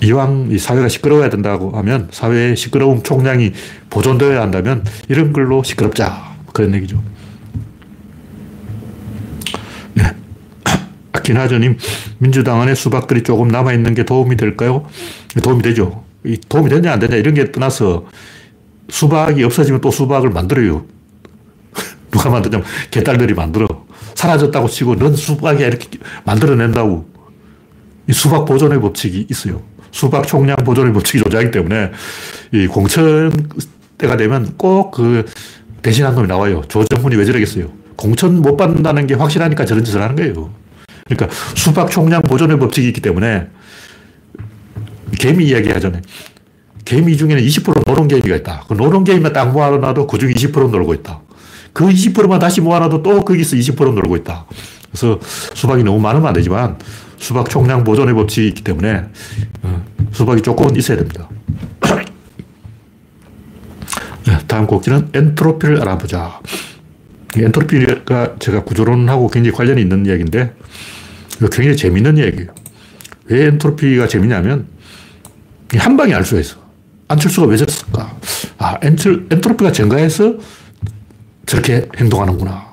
이왕 0.02 0.48
이 0.50 0.58
사회가 0.58 0.88
시끄러워야 0.88 1.30
된다고 1.30 1.70
하면 1.78 2.08
사회의 2.11 2.56
시끄러움 2.56 3.02
총량이 3.02 3.52
보존되어야 3.88 4.42
한다면 4.42 4.85
이런 5.08 5.32
걸로 5.32 5.62
시끄럽자. 5.62 6.32
그런 6.52 6.74
얘기죠. 6.74 7.02
네. 9.94 10.04
아키나저님, 11.12 11.79
민주당 12.18 12.61
안에 12.61 12.75
수박들이 12.75 13.22
조금 13.22 13.48
남아있는 13.48 13.94
게 13.94 14.05
도움이 14.05 14.37
될까요? 14.37 14.87
도움이 15.42 15.62
되죠. 15.62 16.05
도움이 16.48 16.70
되냐, 16.70 16.92
안 16.92 16.98
되냐, 16.98 17.16
이런 17.16 17.35
게 17.35 17.51
떠나서 17.53 18.07
수박이 18.88 19.42
없어지면 19.44 19.81
또 19.81 19.90
수박을 19.90 20.31
만들어요. 20.31 20.85
누가 22.11 22.31
만드냐면 22.31 22.66
개딸들이 22.90 23.35
만들어. 23.35 23.66
사라졌다고 24.14 24.68
치고 24.68 24.96
넌 24.96 25.14
수박이야 25.16 25.66
이렇게 25.66 25.88
만들어낸다고. 26.25 27.11
이 28.09 28.12
수박 28.12 28.44
보존의 28.44 28.81
법칙이 28.81 29.27
있어요. 29.31 29.62
수박 29.90 30.27
총량 30.27 30.57
보존의 30.64 30.92
법칙이 30.92 31.22
존재하기 31.22 31.51
때문에 31.51 31.92
이 32.53 32.66
공천 32.66 33.31
때가 33.98 34.16
되면 34.16 34.55
꼭 34.57 34.90
그 34.90 35.25
대신 35.83 36.07
한 36.07 36.14
놈이 36.14 36.29
나와요. 36.29 36.62
조정훈이 36.68 37.16
왜 37.16 37.25
저러겠어요. 37.25 37.66
공천 37.96 38.40
못 38.40 38.57
받는다는 38.57 39.07
게 39.07 39.14
확실하니까 39.14 39.64
저런 39.64 39.85
짓을 39.85 40.01
하는 40.01 40.16
거예요. 40.16 40.51
그러니까 41.14 41.37
수박 41.55 41.90
총량 41.90 42.22
보존의 42.22 42.59
법칙이 42.59 42.88
있기 42.88 43.01
때문에 43.01 43.48
개미 45.18 45.46
이야기 45.46 45.70
하잖아요. 45.70 46.03
개미 46.85 47.16
중에는 47.16 47.42
20% 47.42 47.87
노론 47.87 48.09
개미가 48.09 48.37
있다. 48.37 48.64
그 48.68 48.75
노론 48.75 49.05
개미만 49.05 49.33
딱 49.33 49.53
모아놔도 49.53 50.07
그 50.07 50.18
중에 50.18 50.33
20% 50.33 50.70
놀고 50.70 50.94
있다. 50.94 51.20
그 51.72 51.87
20%만 51.88 52.38
다시 52.38 52.61
모아놔도 52.61 53.03
또 53.03 53.25
거기서 53.25 53.57
20% 53.57 53.94
놀고 53.94 54.16
있다. 54.16 54.46
그래서 54.90 55.18
수박이 55.55 55.85
너무 55.85 56.01
많으면 56.01 56.27
안 56.27 56.35
되지만 56.35 56.77
수박 57.16 57.48
총량 57.48 57.85
보존의 57.85 58.14
법칙이 58.14 58.48
있기 58.48 58.62
때문에 58.62 59.05
어, 59.62 59.85
수박이 60.12 60.42
조금은 60.42 60.77
있어야 60.77 60.98
됩니다. 60.98 61.29
네, 64.27 64.38
다음 64.46 64.66
꼭지는 64.66 65.09
엔트로피를 65.14 65.81
알아보자. 65.81 66.40
엔트로피가 67.37 68.37
제가 68.38 68.64
구조론하고 68.64 69.29
굉장히 69.29 69.57
관련이 69.57 69.81
있는 69.81 70.05
이야기인데 70.05 70.53
굉장히 71.48 71.76
재밌는 71.76 72.18
이야기예요. 72.18 72.48
왜 73.26 73.46
엔트로피가 73.46 74.09
재밌냐면 74.09 74.66
한 75.76 75.96
방에 75.96 76.14
알 76.14 76.24
수가 76.24 76.40
있어. 76.40 76.57
안철수가 77.09 77.46
왜 77.46 77.57
저랬을까? 77.57 78.16
아, 78.59 78.78
엔트, 78.83 79.26
엔트로피가 79.31 79.72
증가해서 79.72 80.35
저렇게 81.46 81.88
행동하는구나. 81.96 82.72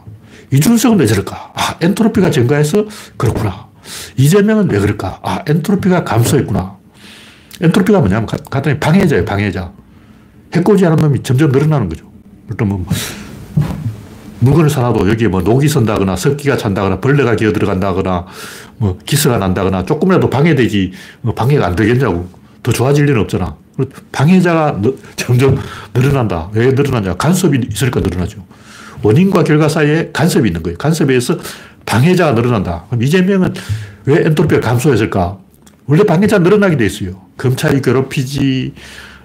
이준석은 0.52 1.00
왜 1.00 1.06
저럴까? 1.06 1.54
아, 1.56 1.78
엔트로피가 1.82 2.32
증가해서 2.32 2.86
그렇구나. 3.18 3.68
이재명은 4.18 4.70
왜 4.70 4.80
그럴까? 4.80 5.20
아, 5.24 5.44
엔트로피가 5.48 6.04
감소했구나. 6.04 6.78
엔트로피가 7.62 8.00
뭐냐면 8.00 8.26
간단히 8.50 8.80
방해자예요, 8.80 9.26
방해자. 9.26 9.72
해코지 10.54 10.84
하는 10.86 10.98
놈이 10.98 11.22
점점 11.24 11.52
늘어나는 11.52 11.90
거죠. 11.90 12.10
그러면 12.50 12.84
뭐 12.84 12.94
물건을 14.40 14.70
사놔도 14.70 15.10
여기에 15.10 15.28
뭐 15.28 15.42
녹이 15.42 15.68
선다거나 15.68 16.16
습기가 16.16 16.58
찬다거나 16.58 17.00
벌레가 17.00 17.36
기어 17.36 17.52
들어간다거나 17.52 18.26
뭐 18.78 18.98
기스가 19.06 19.38
난다거나 19.38 19.86
조금이라도 19.86 20.30
방해되지 20.30 20.92
뭐 21.22 21.34
방해가 21.34 21.66
안 21.66 21.76
되겠냐고. 21.76 22.28
더 22.62 22.72
좋아질 22.74 23.08
일은 23.08 23.22
없잖아. 23.22 23.56
방해자가 24.12 24.82
점점 25.16 25.58
늘어난다. 25.94 26.50
왜 26.54 26.68
늘어나냐? 26.72 27.16
간섭이 27.16 27.60
있으니까 27.72 28.02
늘어나죠. 28.02 28.46
원인과 29.02 29.44
결과 29.44 29.70
사이에 29.70 30.10
간섭이 30.12 30.50
있는 30.50 30.62
거예요. 30.62 30.78
간섭에 30.78 31.18
서 31.22 31.38
방해자가 31.86 32.34
늘어난다. 32.34 32.84
그럼 32.90 33.04
이재명은 33.04 33.54
왜 34.06 34.26
엔트로피가 34.26 34.60
감소했을까? 34.60 35.38
원래 35.86 36.04
방해자 36.04 36.40
늘어나게 36.40 36.76
돼 36.78 36.86
있어요. 36.86 37.22
검찰이 37.38 37.82
괴롭히지, 37.82 38.74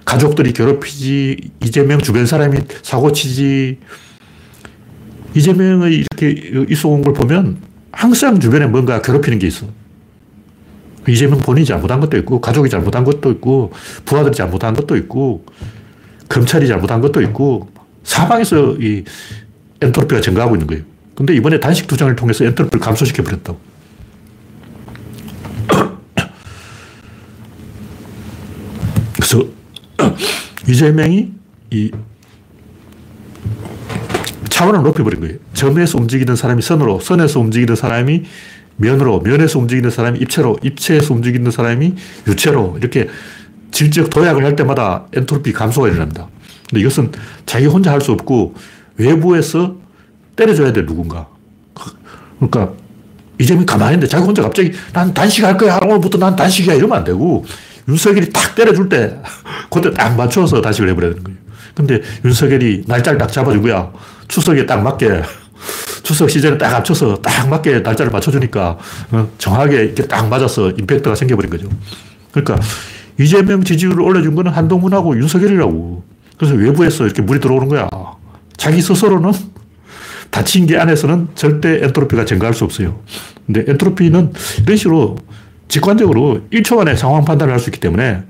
가족들이 0.05 0.53
괴롭히지, 0.53 1.51
이재명 1.63 1.99
주변 1.99 2.25
사람이 2.25 2.59
사고치지. 2.81 3.79
이재명의 5.35 5.93
이렇게 5.93 6.65
있어 6.69 6.89
걸 6.89 7.13
보면 7.13 7.57
항상 7.91 8.39
주변에 8.39 8.65
뭔가 8.67 9.01
괴롭히는 9.01 9.39
게 9.39 9.47
있어. 9.47 9.67
이재명 11.07 11.39
본인이 11.39 11.65
잘못한 11.65 11.99
것도 11.99 12.17
있고, 12.17 12.41
가족이 12.41 12.69
잘못한 12.69 13.03
것도 13.03 13.31
있고, 13.31 13.71
부하들이 14.05 14.35
잘못한 14.35 14.73
것도 14.73 14.95
있고, 14.97 15.45
검찰이 16.29 16.67
잘못한 16.67 16.99
것도 17.01 17.21
있고, 17.21 17.69
사방에서 18.03 18.77
이 18.79 19.03
엔트로피가 19.81 20.21
증가하고 20.21 20.55
있는 20.55 20.67
거예요. 20.67 20.83
근데 21.13 21.35
이번에 21.35 21.59
단식 21.59 21.87
투쟁을 21.87 22.15
통해서 22.15 22.43
엔트로피를 22.45 22.79
감소시켜 22.79 23.23
버렸다고. 23.23 23.59
그래서 29.15 29.43
이재명이 30.67 31.31
이 31.71 31.91
차원을 34.65 34.83
높여버린 34.83 35.19
거예요. 35.19 35.35
점에서 35.53 35.97
움직이는 35.97 36.35
사람이 36.35 36.61
선으로, 36.61 36.99
선에서 36.99 37.39
움직이는 37.39 37.75
사람이 37.75 38.23
면으로, 38.77 39.21
면에서 39.21 39.59
움직이는 39.59 39.89
사람이 39.91 40.19
입체로, 40.19 40.57
입체에서 40.63 41.13
움직이는 41.13 41.51
사람이 41.51 41.93
유체로 42.27 42.77
이렇게 42.79 43.07
질적 43.71 44.09
도약을 44.09 44.43
할 44.43 44.55
때마다 44.55 45.05
엔트로피 45.13 45.53
감소가 45.53 45.87
일어납니다. 45.87 46.27
근데 46.69 46.81
이것은 46.81 47.11
자기 47.45 47.67
혼자 47.67 47.91
할 47.91 48.01
수 48.01 48.11
없고 48.11 48.55
외부에서 48.97 49.75
때려줘야 50.35 50.73
돼, 50.73 50.85
누군가. 50.85 51.27
그러니까 52.39 52.73
이재명이 53.39 53.65
가만히 53.65 53.93
있는데 53.95 54.07
자기 54.07 54.25
혼자 54.25 54.41
갑자기 54.41 54.71
난 54.93 55.13
단식할 55.13 55.57
거야. 55.57 55.79
오늘부터 55.83 56.17
난 56.17 56.35
단식이야. 56.35 56.73
이러면 56.73 56.97
안 56.97 57.03
되고 57.03 57.45
윤석열이 57.87 58.31
탁 58.31 58.55
때려줄 58.55 58.89
때 58.89 59.21
그때 59.69 59.91
딱 59.91 60.15
맞춰서 60.15 60.61
단식을 60.61 60.89
해버려야 60.89 61.11
되는 61.11 61.23
거예요. 61.23 61.37
근데 61.75 62.01
윤석열이 62.23 62.85
날짜를 62.87 63.19
딱 63.19 63.31
잡아주고야 63.31 63.91
추석에 64.27 64.65
딱 64.65 64.81
맞게 64.81 65.21
추석 66.03 66.29
시즌에 66.29 66.57
딱 66.57 66.73
합쳐서 66.75 67.15
딱 67.17 67.49
맞게 67.49 67.79
날짜를 67.79 68.11
맞춰주니까 68.11 68.77
어, 69.11 69.29
정확하게 69.37 69.83
이렇게 69.85 70.05
딱 70.07 70.27
맞아서 70.27 70.69
임팩트가 70.69 71.15
생겨버린 71.15 71.49
거죠. 71.49 71.67
그러니까 72.31 72.59
이재명 73.19 73.63
지지율을 73.63 74.01
올려준 74.01 74.35
거는 74.35 74.51
한동훈하고 74.51 75.17
윤석열이라고. 75.17 76.03
그래서 76.37 76.55
외부에서 76.55 77.05
이렇게 77.05 77.21
물이 77.21 77.39
들어오는 77.39 77.69
거야. 77.69 77.89
자기 78.57 78.81
스스로는 78.81 79.31
닫힌 80.29 80.67
게 80.67 80.77
안에서는 80.77 81.29
절대 81.35 81.79
엔트로피가 81.85 82.25
증가할 82.25 82.53
수 82.53 82.65
없어요. 82.65 82.99
근데 83.45 83.63
엔트로피는 83.67 84.33
이런 84.63 84.77
식으로 84.77 85.17
직관적으로 85.67 86.41
1초 86.51 86.79
안에 86.79 86.95
상황 86.95 87.23
판단을 87.25 87.53
할 87.53 87.59
수 87.59 87.69
있기 87.69 87.79
때문에 87.79 88.23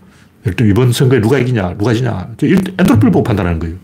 이번 0.61 0.91
선거에 0.91 1.19
누가 1.19 1.39
이기냐, 1.39 1.75
누가 1.77 1.93
지냐, 1.93 2.29
엔트로피를 2.41 3.11
보고 3.11 3.23
판단하는 3.23 3.57
거예요. 3.59 3.75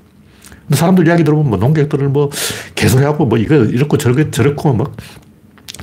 사람들 0.77 1.07
이야기 1.07 1.23
들어보면 1.23 1.49
뭐 1.49 1.59
농객들은 1.59 2.13
뭐 2.13 2.29
개소리하고 2.75 3.25
뭐 3.25 3.37
이거 3.37 3.55
이렇고 3.55 3.97
저렇고 3.97 4.31
저렇고 4.31 4.73
막 4.73 4.95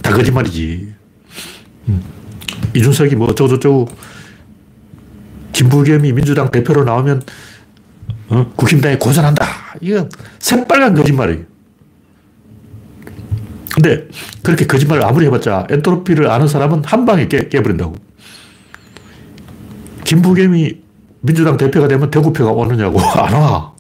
다 0.03 0.14
거짓말이지. 0.14 0.94
음. 1.88 2.03
이준석이 2.74 3.16
뭐 3.16 3.35
저저저 3.35 3.87
김부겸이 5.53 6.12
민주당 6.12 6.51
대표로 6.51 6.85
나오면 6.85 7.22
어? 8.29 8.53
국힘당에 8.57 8.98
고전한다. 8.98 9.44
이건 9.81 10.11
새빨간 10.38 10.94
거짓말이에요. 10.94 11.44
근데 13.74 14.09
그렇게 14.42 14.66
거짓말을 14.66 15.05
아무리 15.05 15.27
해봤자 15.27 15.66
엔트로피를 15.70 16.31
아는 16.31 16.48
사람은 16.48 16.85
한 16.85 17.05
방에 17.05 17.29
깨, 17.29 17.48
깨버린다고. 17.48 17.94
김부겸이 20.05 20.81
민주당 21.20 21.57
대표가 21.57 21.88
되면 21.88 22.11
대구표가 22.11 22.53
오느냐고. 22.53 23.01
안 23.18 23.35
와. 23.35 23.72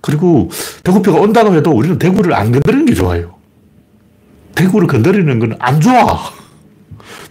그리고 0.00 0.50
대구표가 0.82 1.20
온다고 1.20 1.54
해도 1.54 1.70
우리는 1.72 1.98
대구를 1.98 2.34
안 2.34 2.52
건드리는 2.52 2.86
게 2.86 2.94
좋아요. 2.94 3.34
대구를 4.54 4.86
건드리는 4.86 5.38
건 5.38 5.54
안 5.60 5.80
좋아. 5.80 6.18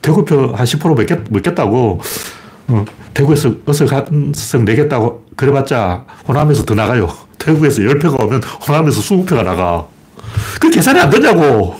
대구표 0.01 0.53
한 0.55 0.65
10% 0.65 0.95
먹겠, 0.95 1.19
먹겠다고. 1.29 1.99
어, 2.69 2.85
대구에서 3.13 3.53
어석한성 3.65 4.63
내겠다고 4.65 5.25
그래봤자 5.35 6.05
호남에서 6.27 6.63
더 6.65 6.75
나가요. 6.75 7.09
대구에서 7.39 7.81
10표가 7.81 8.23
오면 8.23 8.41
호남에서 8.67 9.01
20표가 9.01 9.43
나가. 9.43 9.87
그 10.59 10.69
계산이 10.69 10.99
안 10.99 11.09
되냐고. 11.09 11.75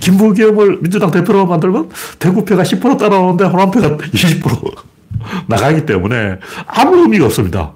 김부겸을 0.00 0.80
민주당 0.80 1.10
대표로 1.12 1.46
만들면 1.46 1.90
대구표가 2.18 2.64
10% 2.64 2.98
따라오는데 2.98 3.44
호남표가 3.44 3.96
20% 3.98 4.74
나가기 5.46 5.86
때문에 5.86 6.38
아무 6.66 6.96
의미가 7.02 7.26
없습니다. 7.26 7.72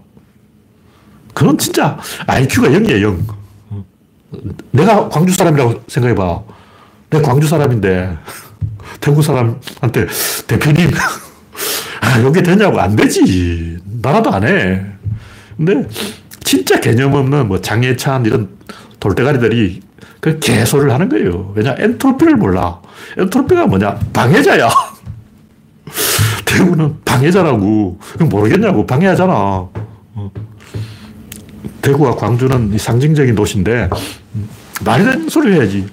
그건 1.36 1.58
진짜 1.58 1.98
IQ가 2.26 2.68
0이에요, 2.68 3.02
0. 3.02 3.26
내가 4.70 5.06
광주 5.10 5.34
사람이라고 5.34 5.82
생각해봐. 5.86 6.42
내가 7.10 7.28
광주 7.28 7.46
사람인데 7.46 8.16
대구 9.02 9.20
사람한테 9.20 10.06
대표님 10.46 10.90
아, 12.00 12.22
여기 12.22 12.42
되냐고. 12.42 12.80
안 12.80 12.96
되지. 12.96 13.76
나라도 14.00 14.30
안 14.30 14.44
해. 14.44 14.82
근데 15.58 15.86
진짜 16.42 16.80
개념 16.80 17.12
없는 17.12 17.48
뭐 17.48 17.60
장예찬 17.60 18.24
이런 18.24 18.48
돌대가리들이 18.98 19.82
그 20.20 20.38
개소를 20.38 20.90
하는 20.90 21.10
거예요. 21.10 21.52
왜냐? 21.54 21.74
엔트로피를 21.78 22.36
몰라. 22.36 22.80
엔트로피가 23.18 23.66
뭐냐? 23.66 23.98
방해자야. 24.14 24.70
대구는 26.46 26.96
방해자라고. 27.04 27.98
그럼 28.14 28.28
모르겠냐고. 28.30 28.86
방해하잖아. 28.86 29.68
어. 31.86 31.92
대구와 31.92 32.16
광주는 32.16 32.76
상징적인 32.76 33.34
도시인데, 33.34 33.88
말이 34.84 35.04
되는 35.04 35.28
소리를 35.28 35.56
해야지. 35.56 35.86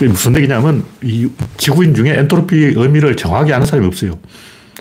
무슨 0.00 0.34
얘기냐면, 0.36 0.84
이 1.02 1.28
지구인 1.56 1.94
중에 1.94 2.18
엔트로피 2.18 2.72
의미를 2.76 3.16
정확히 3.16 3.52
아는 3.52 3.66
사람이 3.66 3.86
없어요. 3.86 4.18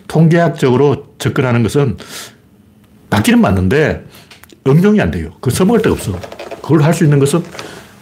통계학적으로 0.08 1.14
접근하는 1.20 1.62
것은 1.64 1.98
맞기는 3.10 3.40
맞는데, 3.40 4.06
응용이 4.68 5.00
안 5.02 5.12
돼요. 5.12 5.32
그 5.40 5.52
써먹을 5.52 5.82
데가 5.82 5.94
없어. 5.94 6.20
그걸 6.62 6.84
할 6.84 6.94
수 6.94 7.04
있는 7.04 7.20
것은 7.20 7.44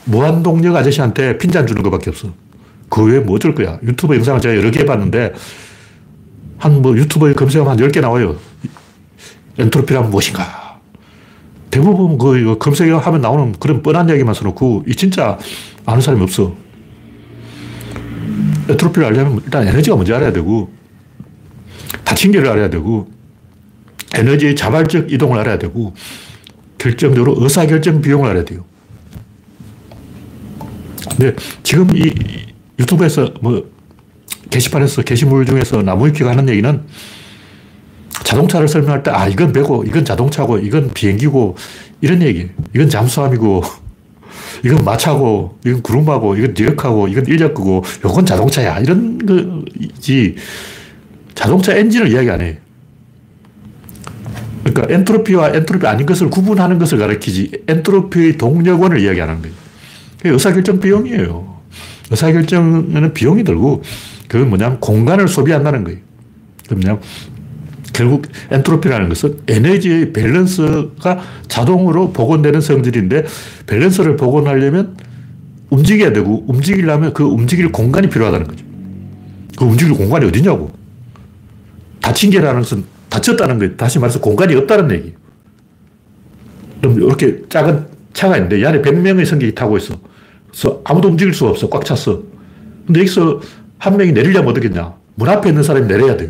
무한동력 0.05 0.75
아저씨한테 0.75 1.37
핀잔 1.37 1.67
주는 1.67 1.81
것밖에 1.83 2.09
없어. 2.09 2.33
그 2.89 3.03
외에 3.03 3.19
뭐 3.19 3.35
어쩔 3.35 3.53
거야. 3.53 3.79
유튜브 3.83 4.15
영상을 4.15 4.39
제가 4.41 4.55
여러 4.55 4.71
개 4.71 4.79
해봤는데, 4.81 5.33
한 6.59 6.81
뭐 6.81 6.95
유튜브에 6.97 7.33
검색하면 7.33 7.71
한 7.71 7.77
10개 7.77 8.01
나와요. 8.01 8.37
엔트로피란 9.59 10.09
무엇인가. 10.09 10.66
대부분 11.77 12.17
그 12.17 12.57
검색하면 12.57 13.21
나오는 13.21 13.51
그런 13.59 13.83
뻔한 13.83 14.09
이야기만 14.09 14.33
써놓고, 14.33 14.85
이 14.87 14.95
진짜 14.95 15.37
아는 15.85 16.01
사람이 16.01 16.23
없어. 16.23 16.55
엔트로피를 18.67 19.07
알려면 19.07 19.39
일단 19.45 19.67
에너지가 19.67 19.95
뭔지 19.95 20.11
알아야 20.11 20.31
되고, 20.33 20.71
다친계를 22.03 22.49
알아야 22.49 22.71
되고, 22.71 23.07
에너지의 24.15 24.55
자발적 24.55 25.11
이동을 25.11 25.37
알아야 25.37 25.59
되고, 25.59 25.93
결정적으로 26.79 27.35
의사결정 27.37 28.01
비용을 28.01 28.27
알아야 28.31 28.43
돼요. 28.43 28.65
근데 31.11 31.35
지금 31.61 31.95
이 31.95 32.11
유튜브에서 32.79 33.33
뭐 33.39 33.69
게시판에서 34.49 35.03
게시물 35.03 35.45
중에서 35.45 35.83
나무위키가 35.83 36.31
하는 36.31 36.49
얘기는 36.49 36.81
자동차를 38.27 38.67
설명할 38.67 39.03
때, 39.03 39.11
아, 39.11 39.25
이건 39.25 39.53
배고, 39.53 39.85
이건 39.85 40.03
자동차고, 40.03 40.57
이건 40.57 40.89
비행기고, 40.93 41.55
이런 42.01 42.21
얘기. 42.21 42.49
이건 42.75 42.89
잠수함이고, 42.89 43.63
이건 44.65 44.83
마차고, 44.83 45.57
이건 45.65 45.81
구름하고, 45.81 46.35
이건 46.35 46.53
디럭하고, 46.53 47.07
이건 47.07 47.25
인력거고, 47.25 47.85
요건 48.03 48.25
자동차야. 48.25 48.79
이런 48.79 49.17
거지. 49.25 50.35
자동차 51.35 51.73
엔진을 51.73 52.11
이야기 52.11 52.29
안 52.29 52.41
해. 52.41 52.57
그러니까 54.65 54.93
엔트로피와 54.93 55.51
엔트로피 55.51 55.87
아닌 55.87 56.05
것을 56.05 56.29
구분하는 56.29 56.79
것을 56.79 56.97
가리키지 56.97 57.63
엔트로피의 57.65 58.37
동력원을 58.37 58.99
이야기하는 58.99 59.41
거예요. 59.41 59.55
의사결정 60.25 60.81
비용이에요. 60.81 61.61
의사결정에는 62.11 63.13
비용이 63.13 63.45
들고 63.45 63.83
그건 64.27 64.49
뭐냐면 64.49 64.81
공간을 64.81 65.29
소비한다는 65.29 65.85
거예요. 65.85 65.99
그럼 66.67 66.99
결국 67.97 68.27
엔트로피라는 68.51 69.09
것은 69.09 69.39
에너지의 69.47 70.13
밸런스가 70.13 71.19
자동으로 71.47 72.11
복원되는 72.13 72.61
성질인데 72.61 73.25
밸런스를 73.65 74.15
복원하려면 74.17 74.95
움직여야 75.71 76.13
되고 76.13 76.45
움직이려면 76.47 77.13
그 77.13 77.23
움직일 77.23 77.71
공간이 77.71 78.07
필요하다는 78.07 78.47
거죠. 78.47 78.63
그 79.57 79.65
움직일 79.65 79.95
공간이 79.95 80.27
어디냐고. 80.27 80.71
닫힌 81.99 82.29
계라는 82.29 82.61
것은 82.61 82.83
닫혔다는 83.09 83.57
거예요. 83.57 83.75
다시 83.75 83.97
말해서 83.97 84.21
공간이 84.21 84.53
없다는 84.53 84.91
얘기. 84.91 85.15
그럼 86.79 86.97
이렇게 86.97 87.41
작은 87.49 87.87
차가 88.13 88.37
있는데 88.37 88.59
이 88.59 88.65
안에 88.65 88.83
100명의 88.83 89.25
승객이 89.25 89.55
타고 89.55 89.75
있어. 89.77 89.95
그래서 90.51 90.81
아무도 90.83 91.07
움직일 91.07 91.33
수가 91.33 91.49
없어. 91.49 91.67
꽉 91.67 91.83
찼어. 91.83 92.21
근데 92.85 92.99
여기서 92.99 93.41
한 93.79 93.97
명이 93.97 94.11
내리려면 94.11 94.51
어떻겠냐. 94.51 94.93
문 95.15 95.29
앞에 95.29 95.49
있는 95.49 95.63
사람이 95.63 95.87
내려야 95.87 96.15
돼요. 96.15 96.29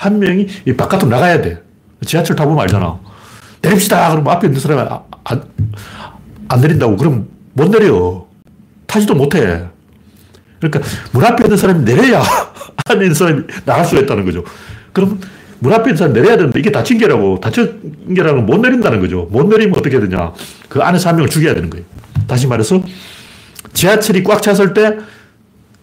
한 0.00 0.18
명이 0.18 0.46
이 0.66 0.72
바깥으로 0.72 1.08
나가야 1.08 1.42
돼. 1.42 1.62
지하철 2.06 2.34
타보면 2.34 2.58
알잖아. 2.62 2.98
내립시다. 3.60 4.10
그러면 4.10 4.32
앞에 4.32 4.46
있는 4.46 4.58
사람이 4.58 4.80
안, 4.80 4.98
안, 5.24 5.42
안 6.48 6.60
내린다고. 6.62 6.96
그럼 6.96 7.28
못 7.52 7.68
내려. 7.70 8.26
타지도 8.86 9.14
못해. 9.14 9.62
그러니까 10.58 10.80
문 11.12 11.22
앞에 11.24 11.44
있는 11.44 11.56
사람이 11.58 11.84
내려야 11.84 12.22
안에 12.88 13.02
있는 13.02 13.14
사람이 13.14 13.42
나갈 13.66 13.84
수가 13.84 14.00
있다는 14.00 14.24
거죠. 14.24 14.42
그럼 14.94 15.20
문 15.58 15.72
앞에 15.74 15.90
있는 15.90 15.96
사람 15.96 16.14
내려야 16.14 16.36
되는데 16.38 16.58
이게 16.58 16.72
닫힌 16.72 16.96
게라고. 16.96 17.38
닫힌 17.38 18.14
게라는 18.14 18.46
못 18.46 18.58
내린다는 18.58 19.00
거죠. 19.00 19.28
못 19.30 19.46
내리면 19.48 19.78
어떻게 19.78 20.00
되냐. 20.00 20.32
그 20.70 20.80
안에서 20.80 21.10
한 21.10 21.16
명을 21.16 21.28
죽여야 21.28 21.52
되는 21.52 21.68
거예요. 21.68 21.84
다시 22.26 22.46
말해서 22.46 22.82
지하철이 23.74 24.24
꽉 24.24 24.40
찼을 24.40 24.72
때 24.72 24.96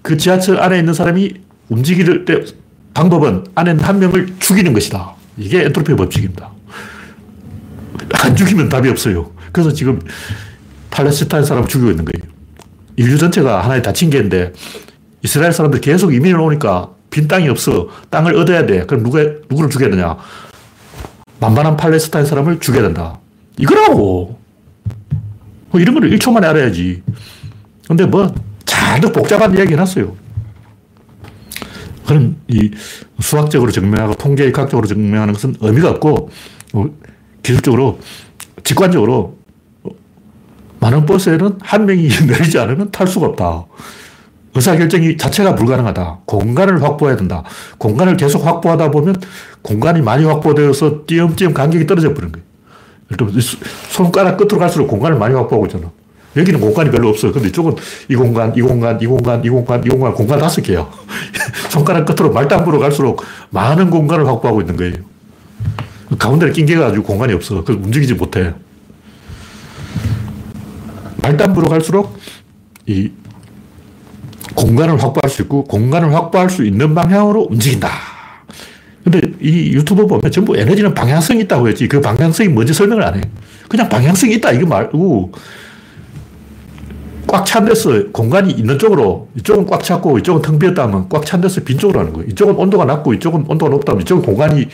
그 0.02 0.16
지하철 0.16 0.58
안에 0.62 0.80
있는 0.80 0.94
사람이 0.94 1.34
움직일 1.68 2.24
때 2.24 2.42
방법은 2.98 3.46
있는 3.54 3.80
한 3.80 4.00
명을 4.00 4.34
죽이는 4.40 4.74
것이다. 4.74 5.14
이게 5.38 5.64
엔트로피 5.66 5.96
법칙입니다. 5.96 6.50
안 8.24 8.36
죽이면 8.36 8.70
답이 8.70 8.90
없어요. 8.90 9.30
그래서 9.52 9.72
지금 9.72 10.02
팔레스타인 10.90 11.46
사람을 11.46 11.70
죽이고 11.70 11.92
있는 11.92 12.06
거예요. 12.06 12.34
인류 12.96 13.20
전체가 13.20 13.64
하나의 13.64 13.84
닫힌 13.84 14.10
게인데 14.10 14.52
이스라엘 15.22 15.54
사람들 15.54 15.80
계속 15.80 16.12
이민을 16.12 16.40
오니까 16.40 16.90
빈 17.12 17.28
땅이 17.28 17.48
없어. 17.50 17.88
땅을 18.10 18.36
얻어야 18.36 18.66
돼. 18.66 18.84
그럼 18.88 19.04
누가, 19.04 19.20
누구를 19.48 19.70
죽여야 19.70 19.92
되냐? 19.92 20.18
만만한 21.40 21.78
팔레스타인 21.78 22.26
사람을 22.26 22.60
죽여야 22.60 22.82
된다. 22.82 23.20
이거라고. 23.60 24.40
뭐 25.70 25.80
이런 25.80 26.00
걸 26.00 26.10
1초 26.10 26.32
만에 26.32 26.48
알아야지. 26.48 27.04
근데 27.88 28.08
뭐, 28.08 28.34
잔뜩 28.66 29.14
복잡한 29.14 29.56
이야기 29.56 29.74
해놨어요. 29.74 30.27
그런 32.08 32.38
이 32.48 32.72
수학적으로 33.20 33.70
증명하고 33.70 34.16
통계학적으로 34.16 34.88
증명하는 34.88 35.34
것은 35.34 35.58
의미가 35.60 35.90
없고, 35.92 36.30
어, 36.74 36.86
기술적으로, 37.44 38.00
직관적으로, 38.64 39.38
많은 40.80 41.06
버스에는 41.06 41.58
한 41.60 41.86
명이 41.86 42.08
내리지 42.28 42.58
않으면 42.60 42.92
탈 42.92 43.08
수가 43.08 43.28
없다. 43.28 43.66
의사결정이 44.56 45.18
자체가 45.18 45.56
불가능하다. 45.56 46.20
공간을 46.26 46.82
확보해야 46.82 47.18
된다. 47.18 47.44
공간을 47.78 48.16
계속 48.16 48.46
확보하다 48.46 48.90
보면 48.92 49.22
공간이 49.62 50.02
많이 50.02 50.24
확보되어서 50.24 51.04
띄엄띄엄 51.06 51.54
간격이 51.54 51.86
떨어져 51.86 52.14
버린 52.14 52.32
거예요. 52.32 52.46
손가락 53.90 54.38
끝으로 54.38 54.58
갈수록 54.58 54.88
공간을 54.88 55.18
많이 55.18 55.36
확보하고 55.36 55.66
있잖아. 55.68 55.92
여기는 56.36 56.60
공간이 56.60 56.92
별로 56.92 57.10
없어. 57.10 57.32
근데 57.32 57.48
이쪽은 57.48 57.76
이 58.10 58.16
공간, 58.16 58.54
이 58.56 58.62
공간, 58.62 59.00
이 59.02 59.08
공간, 59.08 59.44
이 59.44 59.50
공간, 59.50 59.84
이 59.84 59.90
공간, 59.90 60.14
공간 60.14 60.40
다섯 60.40 60.62
개야. 60.62 60.88
손가락 61.70 62.06
끝으로 62.06 62.32
말단부로 62.32 62.80
갈수록 62.80 63.24
많은 63.50 63.90
공간을 63.90 64.28
확보하고 64.28 64.62
있는 64.62 64.76
거예요. 64.78 64.96
가운데를 66.18 66.54
낑겨 66.54 66.80
가지고 66.80 67.04
공간이 67.04 67.34
없어. 67.34 67.64
그래서 67.64 67.82
움직이지 67.84 68.14
못해. 68.14 68.54
말단부로 71.22 71.68
갈수록 71.68 72.18
이 72.86 73.12
공간을 74.56 75.02
확보할 75.02 75.30
수 75.30 75.42
있고 75.42 75.64
공간을 75.66 76.14
확보할 76.14 76.50
수 76.50 76.64
있는 76.66 76.96
방향으로 76.96 77.48
움직인다. 77.50 77.90
근데 79.04 79.22
이 79.42 79.72
유튜브 79.74 80.06
보면 80.06 80.32
전부 80.32 80.58
에너지는 80.58 80.94
방향성이 80.94 81.42
있다고 81.42 81.68
했지. 81.68 81.88
그 81.88 82.02
방향성이 82.02 82.50
뭔지 82.50 82.74
설명을 82.74 83.04
안 83.04 83.16
해. 83.16 83.22
그냥 83.70 83.88
방향성이 83.90 84.36
있다. 84.36 84.52
이거 84.52 84.68
말고 84.68 85.32
꽉 87.28 87.46
찬 87.46 87.66
데서 87.66 88.12
공간이 88.12 88.52
있는 88.52 88.80
쪽으로 88.80 89.28
이쪽은 89.36 89.66
꽉 89.68 89.84
찼고 89.84 90.18
이쪽은 90.20 90.42
텅 90.42 90.58
비었다 90.60 90.84
하면 90.84 91.10
꽉 91.10 91.26
찬 91.26 91.42
데서 91.42 91.62
빈 91.62 91.78
쪽으로 91.78 92.00
하는 92.00 92.14
거예요. 92.14 92.28
이쪽은 92.30 92.56
온도가 92.56 92.86
낮고 92.86 93.14
이쪽은 93.16 93.46
온도가 93.48 93.70
높다 93.70 93.92
하면 93.92 94.02
이쪽은 94.02 94.24
공간이 94.24 94.68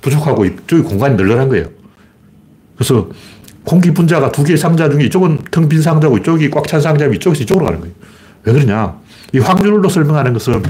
부족하고 0.00 0.44
이쪽이 0.44 0.82
공간이 0.82 1.16
널널한 1.16 1.48
거예요. 1.48 1.66
그래서 2.76 3.08
공기 3.64 3.92
분자가 3.92 4.32
두 4.32 4.44
개의 4.44 4.56
상자 4.56 4.88
중에 4.88 5.04
이쪽은 5.04 5.38
텅 5.50 5.68
빈 5.68 5.82
상자고 5.82 6.18
이쪽이 6.18 6.50
꽉 6.50 6.66
찬 6.66 6.80
상자면 6.80 7.14
이쪽에서 7.16 7.42
이쪽으로 7.42 7.66
가는 7.66 7.80
거예요. 7.80 7.94
왜 8.44 8.52
그러냐? 8.52 8.98
이 9.34 9.38
확률로 9.38 9.88
설명하는 9.88 10.32
것은 10.32 10.62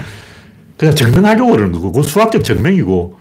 그냥 0.76 0.94
증명하려고 0.94 1.50
그러는 1.52 1.72
거고, 1.72 1.92
그건 1.92 2.02
수학적 2.04 2.42
증명이고, 2.44 3.18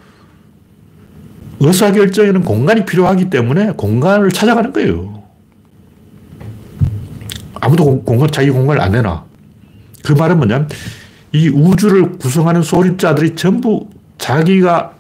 의사결정에는 1.60 2.44
공간이 2.44 2.86
필요하기 2.86 3.30
때문에 3.30 3.72
공간을 3.72 4.32
찾아가는 4.32 4.72
거예요. 4.74 5.17
아무도 7.62 8.02
공간, 8.04 8.30
자기 8.32 8.50
공간을 8.50 8.82
안 8.82 8.92
내놔. 8.92 9.24
그 10.04 10.14
말은 10.14 10.38
뭐냐면, 10.38 10.70
이 11.34 11.50
우주를 11.50 12.18
구성하는 12.18 12.62
소립자들이 12.62 13.36
전부 13.36 13.88
자기가 14.18 14.94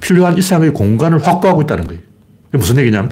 필요한 0.00 0.36
이상의 0.38 0.72
공간을 0.72 1.26
확보하고 1.26 1.62
있다는 1.62 1.86
거예요. 1.86 2.00
무슨 2.52 2.78
얘기냐면, 2.78 3.10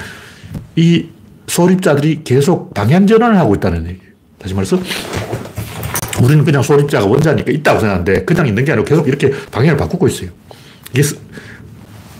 이 0.76 1.06
소립자들이 1.46 2.22
계속 2.24 2.72
방향 2.74 3.06
전환을 3.06 3.38
하고 3.38 3.54
있다는 3.54 3.86
얘기예요. 3.86 4.12
다시 4.38 4.54
말해서, 4.54 4.78
우리는 6.22 6.44
그냥 6.44 6.62
소립자가 6.62 7.06
원자니까 7.06 7.50
있다고 7.50 7.80
생각하는데 7.80 8.24
그냥 8.24 8.46
있는 8.46 8.64
게 8.64 8.72
아니고 8.72 8.86
계속 8.86 9.06
이렇게 9.06 9.30
방향을 9.50 9.76
바꾸고 9.76 10.08
있어요. 10.08 10.30
이게 10.92 11.02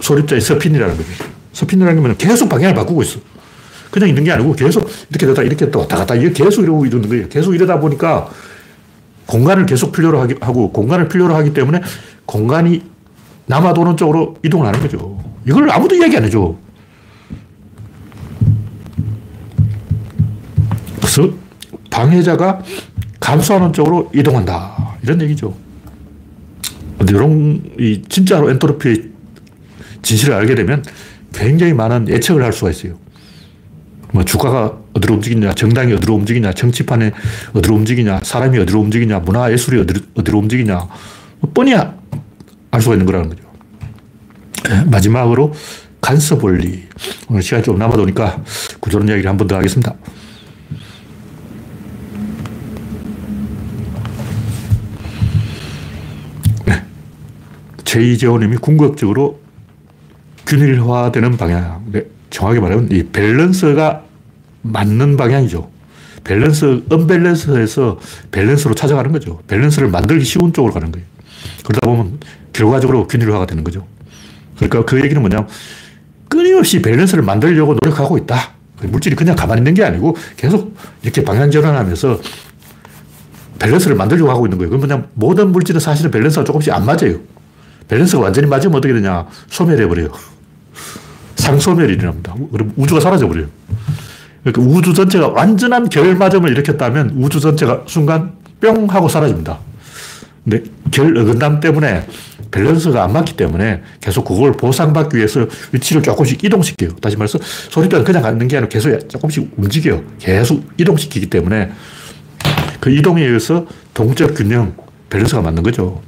소립자의 0.01 0.41
서핀이라는 0.41 0.97
거죠. 0.97 1.09
서핀이라는 1.53 2.03
건 2.03 2.17
계속 2.19 2.49
방향을 2.49 2.75
바꾸고 2.75 3.03
있어. 3.03 3.21
그냥 3.91 4.09
있는 4.09 4.25
게 4.25 4.33
아니고 4.33 4.55
계속 4.55 4.89
이렇게 5.11 5.27
되다 5.27 5.43
이렇게 5.43 5.71
또 5.71 5.81
왔다 5.81 5.97
갔다 5.97 6.15
계속 6.15 6.63
이러고 6.63 6.87
이러는 6.87 7.09
거예요. 7.09 7.29
계속 7.29 7.55
이러다 7.55 7.81
보니까 7.81 8.31
공간을 9.27 9.67
계속 9.67 9.93
필요로 9.93 10.29
하고 10.41 10.73
공간을 10.73 11.09
필요로 11.09 11.35
하기 11.37 11.53
때문에 11.53 11.81
공간이 12.25 12.83
남아도는 13.47 13.97
쪽으로 13.97 14.37
이동을 14.45 14.67
하는 14.67 14.81
거죠. 14.81 15.19
이걸 15.47 15.71
아무도 15.71 15.95
이야기 15.95 16.17
안 16.17 16.25
해줘. 16.25 16.57
그래서 20.97 21.33
방해자가 21.91 22.63
감소하는 23.21 23.73
쪽으로 23.73 24.11
이동한다. 24.15 24.97
이런 25.03 25.21
얘기죠. 25.23 25.55
이런, 27.09 27.63
이, 27.79 28.03
진짜로 28.09 28.51
엔트로피의 28.51 29.11
진실을 30.03 30.35
알게 30.35 30.55
되면 30.55 30.85
굉장히 31.33 31.73
많은 31.73 32.09
예측을 32.09 32.43
할 32.43 32.53
수가 32.53 32.71
있어요. 32.71 32.99
뭐 34.17 34.25
주가가 34.25 34.73
어디로 34.95 35.17
움직이냐, 35.17 35.53
정당이 35.53 35.93
어디로 35.93 36.15
움직이냐, 36.15 36.55
정치판에 36.55 37.13
어디로 37.53 37.75
움직이냐, 37.75 38.21
사람이 38.23 38.59
어디로 38.61 38.81
움직이냐, 38.81 39.19
문화 39.19 39.53
예술이 39.53 39.79
어디로, 39.81 40.01
어디로 40.15 40.39
움직이냐, 40.39 40.75
뭐 41.41 41.51
뻔히 41.53 41.75
알 41.75 42.81
수가 42.81 42.95
있는 42.95 43.05
거라는 43.05 43.29
거죠. 43.29 43.43
네, 44.71 44.85
마지막으로 44.87 45.53
간섭 46.01 46.43
원리. 46.43 46.85
오늘 47.29 47.43
시간이 47.43 47.63
좀 47.63 47.79
남아도니까 47.79 48.43
구조론 48.81 49.07
이야기를 49.07 49.29
한 49.29 49.37
번 49.37 49.49
더 49.49 49.57
하겠습니다. 49.57 49.95
제이재호님이 57.85 58.57
궁극적으로 58.57 59.41
균일화되는 60.47 61.37
방향. 61.37 61.85
네, 61.93 62.05
정확히 62.31 62.61
말하면 62.61 62.89
이 62.91 63.03
밸런스가 63.05 64.06
맞는 64.73 65.17
방향이죠. 65.17 65.71
밸런스, 66.25 66.83
언밸런스에서 66.89 67.99
밸런스로 68.33 68.75
찾아가는 68.75 69.13
거죠. 69.13 69.41
밸런스를 69.47 69.89
만들기 69.89 70.25
쉬운 70.25 70.53
쪽으로 70.53 70.73
가는 70.73 70.91
거예요. 70.91 71.07
그러다 71.65 71.87
보면 71.87 72.19
결과적으로 72.53 73.07
균일화가 73.07 73.47
되는 73.47 73.63
거죠. 73.63 73.87
그러니까 74.57 74.85
그 74.85 74.99
얘기는 75.03 75.21
뭐냐면 75.21 75.47
끊임없이 76.29 76.83
밸런스를 76.83 77.23
만들려고 77.23 77.77
노력하고 77.83 78.19
있다. 78.19 78.55
물질이 78.83 79.15
그냥 79.17 79.37
가만히 79.37 79.61
있는 79.61 79.75
게 79.75 79.85
아니고 79.85 80.17
계속 80.37 80.77
이렇게 81.03 81.23
방향 81.23 81.51
전환하면서 81.51 82.21
밸런스를 83.59 83.97
만들려고 83.97 84.31
하고 84.31 84.47
있는 84.47 84.59
거예요. 84.59 84.71
그럼 84.71 84.81
그냥 84.81 85.09
모든 85.15 85.53
물질은 85.53 85.81
사실은 85.81 86.11
밸런스가 86.11 86.45
조금씩 86.45 86.73
안 86.73 86.85
맞아요. 86.85 87.21
밸런스가 87.89 88.23
완전히 88.23 88.49
맞으면 88.49 88.77
어떻게 88.77 88.93
되냐. 88.93 89.27
소멸해버려요. 89.49 90.09
상소멸이 91.37 91.93
일어납니다. 91.95 92.35
그럼 92.53 92.73
우주가 92.77 93.01
사라져버려요. 93.01 93.47
그러니까 94.47 94.63
우주 94.63 94.95
전체가 94.95 95.29
완전한 95.29 95.89
결맞음을 95.89 96.53
일으켰다면 96.53 97.15
우주 97.17 97.41
전체가 97.41 97.83
순간 97.87 98.35
뿅 98.61 98.87
하고 98.87 99.09
사라집니다. 99.09 99.59
근데 100.45 100.63
결 100.93 101.19
어긋남 101.19 101.59
때문에 101.59 102.07
밸런스가 102.53 103.03
안 103.03 103.13
맞기 103.13 103.37
때문에 103.37 103.83
계속 104.01 104.25
그걸 104.25 104.53
보상받기 104.53 105.17
위해서 105.17 105.47
위치를 105.73 106.01
조금씩 106.01 106.45
이동시켜요. 106.45 106.91
다시 107.03 107.17
말해서 107.17 107.41
소리뼈는 107.71 108.05
그냥 108.05 108.23
가는 108.23 108.47
게 108.47 108.57
아니라 108.57 108.69
계속 108.69 109.09
조금씩 109.09 109.55
움직여요. 109.57 110.05
계속 110.21 110.65
이동시키기 110.79 111.29
때문에 111.29 111.73
그 112.79 112.91
이동에 112.91 113.25
의해서 113.25 113.67
동적 113.95 114.37
균형, 114.37 114.77
밸런스가 115.11 115.43
맞는 115.43 115.65
거죠. 115.65 116.01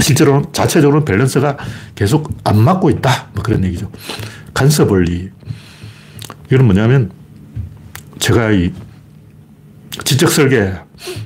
실제로는 0.00 0.46
자체적으로 0.52 1.04
밸런스가 1.04 1.56
계속 1.94 2.36
안 2.42 2.58
맞고 2.58 2.90
있다. 2.90 3.28
뭐 3.34 3.44
그런 3.44 3.64
얘기죠. 3.66 3.88
간섭 4.52 4.90
원리. 4.90 5.30
이건 6.52 6.66
뭐냐면 6.66 7.10
제가 8.18 8.52
이 8.52 8.72
지적 10.04 10.30
설계 10.30 10.74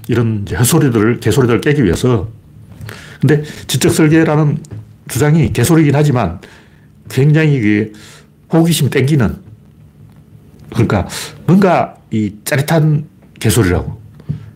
이런 0.07 0.47
헛소리들을 0.49 1.19
개소리들을 1.19 1.61
깨기 1.63 1.83
위해서 1.83 2.29
근데 3.21 3.43
지적 3.67 3.93
설계라는 3.93 4.59
주장이 5.09 5.53
개소리긴 5.53 5.97
하지만 5.97 6.41
굉장히 7.11 7.61
그 7.61 7.93
호기심이 8.53 8.89
땡기는 8.91 9.37
그러니까 10.71 11.09
뭔가 11.45 11.97
이 12.13 12.35
짜릿한 12.45 13.07
개소리라고. 13.41 14.01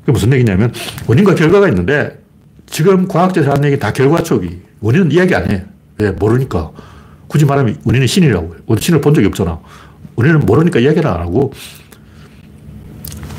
그게 0.00 0.12
무슨 0.12 0.32
얘기냐면 0.32 0.72
원인과 1.06 1.34
결과가 1.34 1.68
있는데 1.68 2.22
지금 2.66 3.08
과학자들이 3.08 3.50
하는 3.50 3.64
얘기 3.64 3.78
다 3.78 3.92
결과적이. 3.92 4.60
원인은 4.80 5.10
이야기 5.10 5.34
안 5.34 5.50
해. 5.50 5.64
왜? 5.98 6.12
모르니까. 6.12 6.70
굳이 7.26 7.44
말하면 7.44 7.80
원인은 7.84 8.06
신이라고. 8.06 8.54
신을 8.78 9.00
본 9.00 9.14
적이 9.14 9.26
없잖아. 9.28 9.60
원인은 10.16 10.40
모르니까 10.40 10.80
이야기를 10.80 11.08
안 11.08 11.20
하고 11.20 11.52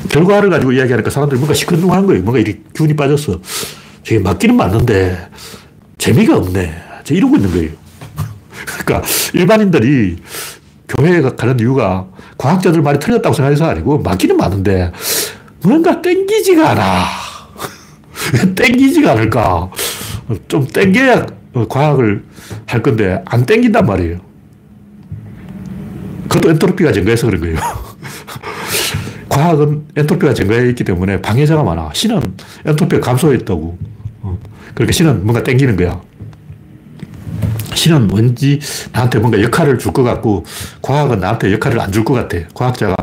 결과를 0.08 0.50
가지고 0.50 0.72
이야기하니까 0.72 1.10
사람들이 1.10 1.38
뭔가 1.38 1.54
시큰둥한 1.54 2.06
거예요. 2.06 2.22
뭔가 2.22 2.38
이렇게 2.38 2.60
기운이 2.74 2.94
빠졌어. 2.94 3.40
저게 4.02 4.18
맞기는 4.18 4.56
맞는데 4.56 5.30
재미가 5.98 6.36
없네. 6.36 6.74
저 7.04 7.14
이러고 7.14 7.36
있는 7.36 7.50
거예요. 7.50 7.70
그러니까 8.84 9.08
일반인들이 9.32 10.16
교회에 10.88 11.22
가는 11.22 11.58
이유가 11.58 12.06
과학자들 12.36 12.82
말이 12.82 12.98
틀렸다고 12.98 13.34
생각해서 13.34 13.66
아니고 13.66 13.98
맞기는 14.00 14.36
맞는데 14.36 14.92
뭔가 15.62 16.02
땡기지가 16.02 16.70
않아. 16.70 17.04
땡기지가 18.54 19.12
않을까. 19.12 19.70
좀 20.48 20.66
땡겨야 20.66 21.26
과학을 21.68 22.24
할 22.66 22.82
건데 22.82 23.22
안 23.24 23.46
땡긴단 23.46 23.86
말이에요. 23.86 24.31
그것도 26.32 26.50
엔트로피가 26.50 26.92
증가해서 26.92 27.26
그런 27.26 27.40
거예요. 27.42 27.56
과학은 29.28 29.86
엔트로피가 29.96 30.34
증가해 30.34 30.68
있기 30.70 30.84
때문에 30.84 31.20
방해자가 31.20 31.62
많아. 31.62 31.90
신은 31.92 32.20
엔트로피가 32.66 33.00
감소했다고. 33.02 33.78
어. 34.22 34.38
그러니까 34.74 34.92
신은 34.92 35.24
뭔가 35.24 35.42
땡기는 35.42 35.76
거야. 35.76 36.00
신은 37.74 38.10
왠지 38.14 38.60
나한테 38.92 39.18
뭔가 39.18 39.40
역할을 39.42 39.78
줄 39.78 39.92
것 39.92 40.02
같고 40.02 40.44
과학은 40.82 41.20
나한테 41.20 41.52
역할을 41.52 41.80
안 41.80 41.90
줄 41.92 42.04
것 42.04 42.14
같아. 42.14 42.38
과학자가 42.54 42.94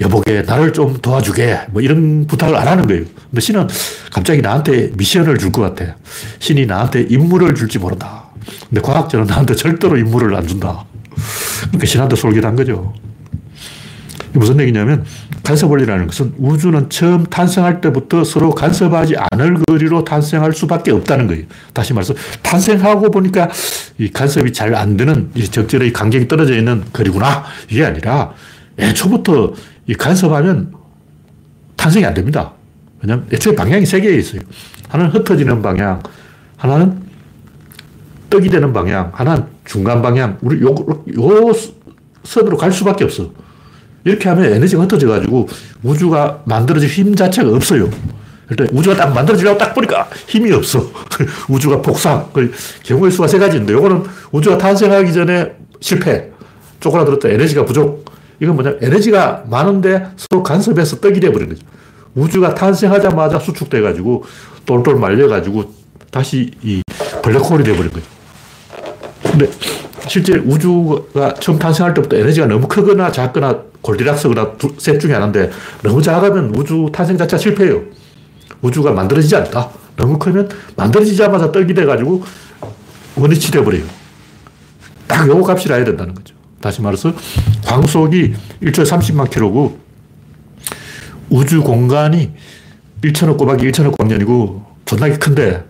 여보게 0.00 0.42
나를 0.42 0.72
좀 0.72 0.96
도와주게 1.00 1.60
뭐 1.70 1.82
이런 1.82 2.26
부탁을 2.26 2.56
안 2.56 2.66
하는 2.68 2.86
거예요. 2.86 3.04
근데 3.30 3.40
신은 3.40 3.68
갑자기 4.12 4.40
나한테 4.42 4.90
미션을 4.96 5.38
줄 5.38 5.52
것 5.52 5.60
같아. 5.62 5.96
신이 6.38 6.66
나한테 6.66 7.02
임무를 7.08 7.54
줄지 7.54 7.78
모른다. 7.78 8.24
근데 8.68 8.80
과학자는 8.80 9.26
나한테 9.26 9.54
절대로 9.54 9.96
임무를 9.98 10.34
안 10.34 10.46
준다. 10.46 10.84
그러니까 11.70 11.86
신한테 11.86 12.16
솔깃한 12.16 12.56
거죠. 12.56 12.92
무슨 14.32 14.60
얘기냐면 14.60 15.04
간섭 15.42 15.70
원리라는 15.72 16.06
것은 16.06 16.34
우주는 16.38 16.88
처음 16.88 17.24
탄생할 17.24 17.80
때부터 17.80 18.22
서로 18.22 18.50
간섭하지 18.50 19.16
않을 19.32 19.56
거리로 19.66 20.04
탄생할 20.04 20.52
수밖에 20.52 20.92
없다는 20.92 21.26
거예요. 21.26 21.44
다시 21.72 21.92
말해서 21.92 22.14
탄생하고 22.42 23.10
보니까 23.10 23.48
이 23.98 24.08
간섭이 24.08 24.52
잘 24.52 24.74
안 24.74 24.96
되는 24.96 25.30
적절히 25.50 25.92
간격이 25.92 26.28
떨어져 26.28 26.56
있는 26.56 26.84
거리구나. 26.92 27.44
이게 27.68 27.84
아니라 27.84 28.32
애초부터 28.78 29.52
이 29.86 29.94
간섭하면 29.94 30.74
탄생이 31.76 32.04
안 32.04 32.14
됩니다. 32.14 32.52
왜냐하면 33.02 33.26
애초에 33.32 33.54
방향이 33.56 33.84
세 33.86 34.00
개 34.00 34.14
있어요. 34.14 34.42
하나는 34.88 35.12
흩어지는 35.12 35.60
방향, 35.62 36.00
하나는 36.56 37.00
떡이 38.28 38.48
되는 38.48 38.72
방향, 38.72 39.10
하나는 39.12 39.44
중간 39.70 40.02
방향. 40.02 40.36
우리 40.42 40.60
요, 40.62 40.74
요 40.74 41.52
선으로 42.24 42.56
갈 42.56 42.72
수밖에 42.72 43.04
없어. 43.04 43.30
이렇게 44.02 44.28
하면 44.28 44.52
에너지가 44.52 44.82
흩어져가지고 44.82 45.48
우주가 45.84 46.42
만들어질 46.44 46.88
힘 46.88 47.14
자체가 47.14 47.48
없어요. 47.54 47.88
일단 48.50 48.66
우주가 48.72 48.96
딱 48.96 49.14
만들어지려고 49.14 49.56
딱 49.58 49.72
보니까 49.72 50.08
힘이 50.26 50.50
없어. 50.50 50.90
우주가. 51.48 51.80
그 52.32 52.50
경우의 52.82 53.12
수가 53.12 53.28
세 53.28 53.38
가지인데, 53.38 53.72
요거는 53.74 54.02
우주가 54.32 54.58
탄생하기 54.58 55.12
전에 55.12 55.52
실패. 55.78 56.32
쪼그라들었다. 56.80 57.28
에너지가 57.28 57.64
부족. 57.64 58.10
이건 58.40 58.56
뭐냐. 58.56 58.72
에너지가 58.80 59.44
많은데 59.48 60.08
서로 60.16 60.42
간섭해서 60.42 60.98
떡이 60.98 61.20
돼버린 61.20 61.48
거죠. 61.48 61.64
우주가 62.16 62.56
탄생하자마자 62.56 63.38
수축돼가지고 63.38 64.24
똘똘 64.66 64.96
말려가지고 64.96 65.72
다시 66.10 66.50
이 66.64 66.82
블랙홀이 67.22 67.62
돼버린 67.62 67.92
거죠. 67.92 68.19
근데 69.22 69.50
실제 70.08 70.34
우주가 70.34 71.34
처음 71.34 71.58
탄생할 71.58 71.94
때부터 71.94 72.16
에너지가 72.16 72.46
너무 72.46 72.66
크거나 72.66 73.12
작거나 73.12 73.62
골디락스거나 73.82 74.56
두, 74.56 74.74
셋 74.78 74.98
중에 74.98 75.12
하나인데 75.12 75.50
너무 75.82 76.02
작으면 76.02 76.54
우주 76.54 76.88
탄생 76.92 77.16
자체가 77.16 77.38
실패해요. 77.38 77.82
우주가 78.62 78.92
만들어지지 78.92 79.36
않다. 79.36 79.70
너무 79.96 80.18
크면 80.18 80.48
만들어지자마자 80.76 81.52
떡이 81.52 81.74
돼가지고 81.74 82.24
원위치 83.16 83.50
돼버려요. 83.50 83.84
딱 85.06 85.28
요거 85.28 85.50
값이 85.50 85.68
나야 85.68 85.84
된다는 85.84 86.14
거죠. 86.14 86.34
다시 86.60 86.82
말해서 86.82 87.12
광속이 87.64 88.34
1초에 88.62 88.86
30만 88.86 89.30
킬로고 89.30 89.78
우주 91.30 91.62
공간이 91.62 92.32
1천억 93.02 93.38
꼬박이 93.38 93.70
1천억 93.70 93.96
광년이고 93.96 94.64
존나게 94.84 95.16
큰데 95.16 95.64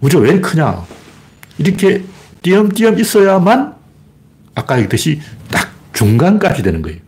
우주가 0.00 0.24
왜 0.24 0.40
크냐? 0.40 0.84
이렇게 1.58 2.02
띄엄띄엄 2.42 2.98
있어야만 2.98 3.74
아까 4.54 4.74
얘기했듯이 4.76 5.20
딱 5.50 5.70
중간값이 5.92 6.62
되는 6.62 6.82
거예요. 6.82 6.98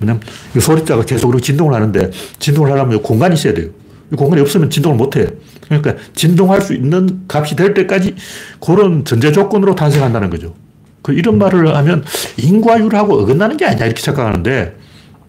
왜냐면 0.00 0.20
이 0.56 0.60
소리자가 0.60 1.04
계속 1.04 1.38
진동을 1.40 1.74
하는데 1.74 2.10
진동을 2.38 2.70
하려면 2.70 3.02
공간이 3.02 3.34
있어야 3.34 3.54
돼요. 3.54 3.70
공간이 4.16 4.40
없으면 4.40 4.70
진동을 4.70 4.96
못 4.96 5.16
해. 5.16 5.26
그러니까 5.68 5.94
진동할 6.14 6.60
수 6.60 6.74
있는 6.74 7.24
값이 7.28 7.56
될 7.56 7.74
때까지 7.74 8.14
그런 8.60 9.04
전제 9.04 9.32
조건으로 9.32 9.74
탄생한다는 9.74 10.30
거죠. 10.30 10.54
그 11.02 11.12
이런 11.12 11.38
말을 11.38 11.74
하면 11.76 12.04
인과율하고 12.36 13.20
어긋나는 13.20 13.56
게 13.56 13.64
아니냐 13.64 13.86
이렇게 13.86 14.00
생각하는데 14.00 14.76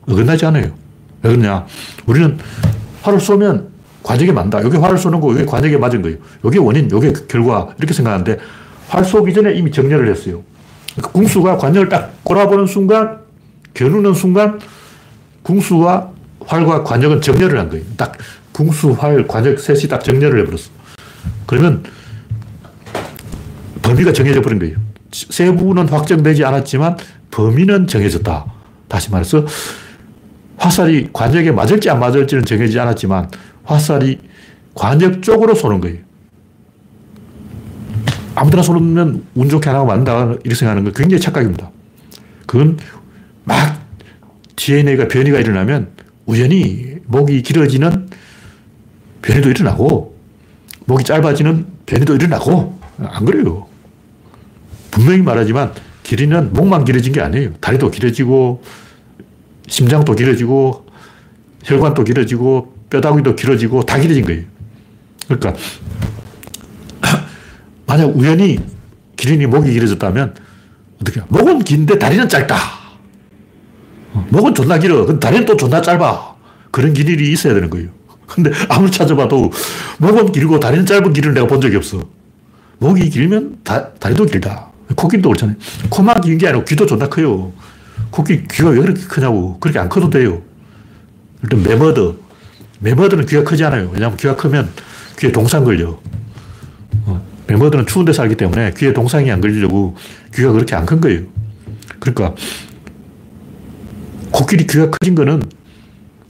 어긋나지 0.08 0.46
않아요. 0.46 0.72
왜 1.24 1.32
그러냐. 1.32 1.66
우리는 2.06 2.38
활을 3.02 3.20
쏘면 3.20 3.70
관역에 4.04 4.32
맞다. 4.32 4.64
여기 4.64 4.78
활을 4.78 4.98
쏘는 4.98 5.20
거, 5.20 5.34
여기 5.34 5.46
관역에 5.46 5.78
맞은 5.78 6.02
거예요. 6.02 6.18
여기 6.46 6.58
원인, 6.60 6.90
여기 6.92 7.12
결과. 7.28 7.70
이렇게 7.78 7.94
생각하는데 7.94 8.38
활 8.88 9.04
쏘기 9.04 9.34
전에 9.34 9.54
이미 9.54 9.72
정렬을 9.72 10.10
했어요. 10.10 10.44
그러니까 10.94 11.12
궁수가 11.12 11.58
관역을 11.58 11.90
딱 11.90 12.14
꼬라보는 12.24 12.66
순간, 12.66 13.20
겨누는 13.74 14.14
순간, 14.14 14.60
궁수와 15.44 16.10
활과 16.46 16.84
관역은 16.84 17.22
정렬을 17.22 17.60
한 17.60 17.70
거예요. 17.70 17.84
딱 17.96 18.18
궁수, 18.52 18.92
활, 18.92 19.28
관역 19.28 19.60
셋이 19.60 19.82
딱 19.82 20.04
정렬을 20.04 20.42
해버렸어. 20.42 20.70
그러면 21.46 21.84
범위가 23.82 24.12
정해져 24.14 24.42
버린 24.42 24.60
거예요. 24.60 24.78
세부는 25.12 25.88
확정되지 25.88 26.44
않았지만 26.44 26.98
범위는 27.32 27.88
정해졌다. 27.88 28.46
다시 28.88 29.12
말해서 29.12 29.46
화살이 30.58 31.10
관역에 31.14 31.52
맞을지 31.52 31.90
안 31.90 32.00
맞을지는 32.00 32.46
정해지지 32.46 32.80
않았지만 32.80 33.30
화살이 33.64 34.20
관역 34.74 35.22
쪽으로 35.22 35.54
쏘는 35.54 35.82
거예요. 35.82 36.07
아무데나 38.38 38.62
쏘면 38.62 39.26
운 39.34 39.50
좋게 39.50 39.68
하나가 39.68 39.86
맞는다. 39.86 40.26
이렇게 40.44 40.54
생각하는 40.54 40.84
건 40.84 40.94
굉장히 40.94 41.20
착각입니다. 41.20 41.72
그건 42.46 42.78
막 43.44 43.82
DNA가 44.56 45.08
변이가 45.08 45.40
일어나면 45.40 45.90
우연히 46.28 46.98
목이 47.08 47.42
길어지는 47.42 48.10
변이도 49.24 49.50
일어나고 49.50 50.16
목이 50.86 51.04
짧아지는 51.04 51.66
변이도 51.88 52.14
일어나고 52.14 52.80
안 53.00 53.26
그래요. 53.26 53.66
분명히 54.92 55.24
말하지만 55.24 55.74
길이는 56.04 56.54
목만 56.54 56.86
길어진 56.86 57.14
게 57.14 57.22
아니에요. 57.22 57.54
다리도 57.56 57.90
길어지고 57.90 58.62
심장도 59.68 60.14
길어지고 60.14 60.86
혈관도 61.64 62.04
길어지고 62.04 62.76
뼈다귀도 62.92 63.36
길어지고 63.36 63.84
다 63.84 63.98
길어진 63.98 64.26
거예요. 64.26 64.44
그러니까 65.28 65.56
만약 67.88 68.16
우연히 68.16 68.60
기린이 69.16 69.46
목이 69.48 69.72
길어졌다면 69.72 70.36
어떻게 71.02 71.22
목은 71.30 71.60
긴데 71.64 71.98
다리는 71.98 72.28
짧다. 72.28 72.56
어, 74.14 74.28
목은 74.30 74.54
존나 74.54 74.78
길어. 74.78 75.06
근데 75.06 75.20
다리는 75.20 75.46
또 75.46 75.56
존나 75.58 75.82
짧아. 75.82 76.36
그런 76.72 76.94
길이 76.94 77.32
있어야 77.32 77.54
되는 77.54 77.70
거예요. 77.70 77.90
근데 78.28 78.52
아무리 78.70 78.92
찾아봐도 78.92 79.52
목은 80.00 80.32
길고 80.32 80.60
다리는 80.60 80.86
짧은 80.86 81.14
길을 81.14 81.34
내가 81.34 81.48
본 81.48 81.62
적이 81.62 81.78
없어. 81.78 82.02
목이 82.80 83.10
길면 83.10 83.60
다, 83.64 83.92
다리도 83.94 84.26
길다. 84.26 84.68
코끼리도 84.96 85.30
그렇잖아요. 85.30 85.58
코만 85.90 86.22
긴 86.22 86.38
게 86.38 86.48
아니고 86.48 86.64
귀도 86.66 86.86
존나 86.86 87.10
커요. 87.10 87.52
코끼리 88.12 88.44
귀가 88.52 88.70
왜 88.70 88.80
그렇게 88.82 89.02
크냐고. 89.02 89.58
그렇게 89.60 89.80
안 89.80 89.90
커도 89.90 90.10
돼요. 90.10 90.42
일단 91.44 91.64
매머드. 91.64 92.16
매머드는 92.80 93.26
귀가 93.26 93.44
크지 93.44 93.64
않아요. 93.66 93.90
왜냐하면 93.94 94.18
귀가 94.18 94.36
크면 94.36 94.70
귀에 95.20 95.32
동상 95.32 95.64
걸려. 95.64 95.98
어, 97.48 97.54
매머드는 97.54 97.86
추운 97.86 98.06
데 98.06 98.14
살기 98.14 98.36
때문에 98.36 98.74
귀에 98.78 98.94
동상이 98.94 99.32
안 99.32 99.42
걸리려고 99.42 99.96
귀가 100.36 100.52
그렇게 100.52 100.76
안 100.76 100.86
큰 100.86 101.02
거예요. 101.02 101.22
그러니까 102.00 102.36
코끼리 104.32 104.68
귀가 104.68 104.90
커진 104.90 105.16
거는 105.16 105.42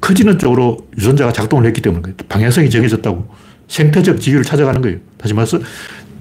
커지는 0.02 0.40
쪽으로 0.40 0.88
유전자가 0.98 1.32
작동을 1.34 1.66
했기 1.66 1.82
때문에 1.82 2.14
방향성이 2.30 2.70
정해졌다고 2.70 3.28
생태적 3.68 4.20
지위를 4.22 4.44
찾아가는 4.44 4.82
거예요. 4.82 4.98
다시 5.18 5.34
말해서 5.34 5.60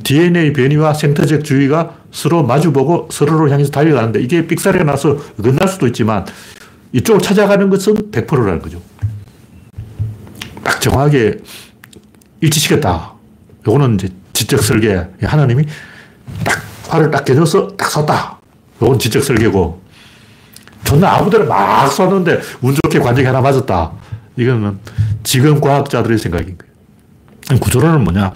DNA 0.03 0.53
변이와 0.53 0.95
생태적 0.95 1.45
주의가 1.45 1.97
서로 2.11 2.43
마주보고 2.43 3.09
서로를 3.11 3.51
향해서 3.53 3.71
달려가는데 3.71 4.21
이게 4.21 4.47
삑사리가 4.47 4.85
나서 4.85 5.19
어긋날 5.39 5.69
수도 5.69 5.87
있지만 5.87 6.27
이쪽을 6.93 7.21
찾아가는 7.21 7.69
것은 7.71 7.95
100%라는 8.11 8.61
거죠. 8.61 8.81
딱 10.63 10.81
정확하게 10.81 11.39
일치시켰다. 12.41 13.15
요거는 13.67 13.95
이제 13.95 14.09
지적 14.37 14.63
설계. 14.63 15.03
하나님이 15.23 15.65
딱 16.45 16.63
활을 16.89 17.11
딱 17.11 17.25
겨눠서 17.25 17.69
딱 17.69 17.91
섰다. 17.91 18.39
요건 18.83 18.99
지적 18.99 19.25
설계고. 19.25 19.81
존나 20.85 21.17
아무데나 21.17 21.45
막 21.47 21.91
쐈는데 21.91 22.41
운 22.61 22.75
좋게 22.75 22.99
관절이 22.99 23.27
하나 23.27 23.41
맞았다. 23.41 23.93
이거는 24.37 24.79
지금 25.23 25.59
과학자들의 25.59 26.19
생각인 26.19 26.59
거예요. 26.59 27.61
구조론은 27.61 28.05
뭐냐. 28.05 28.33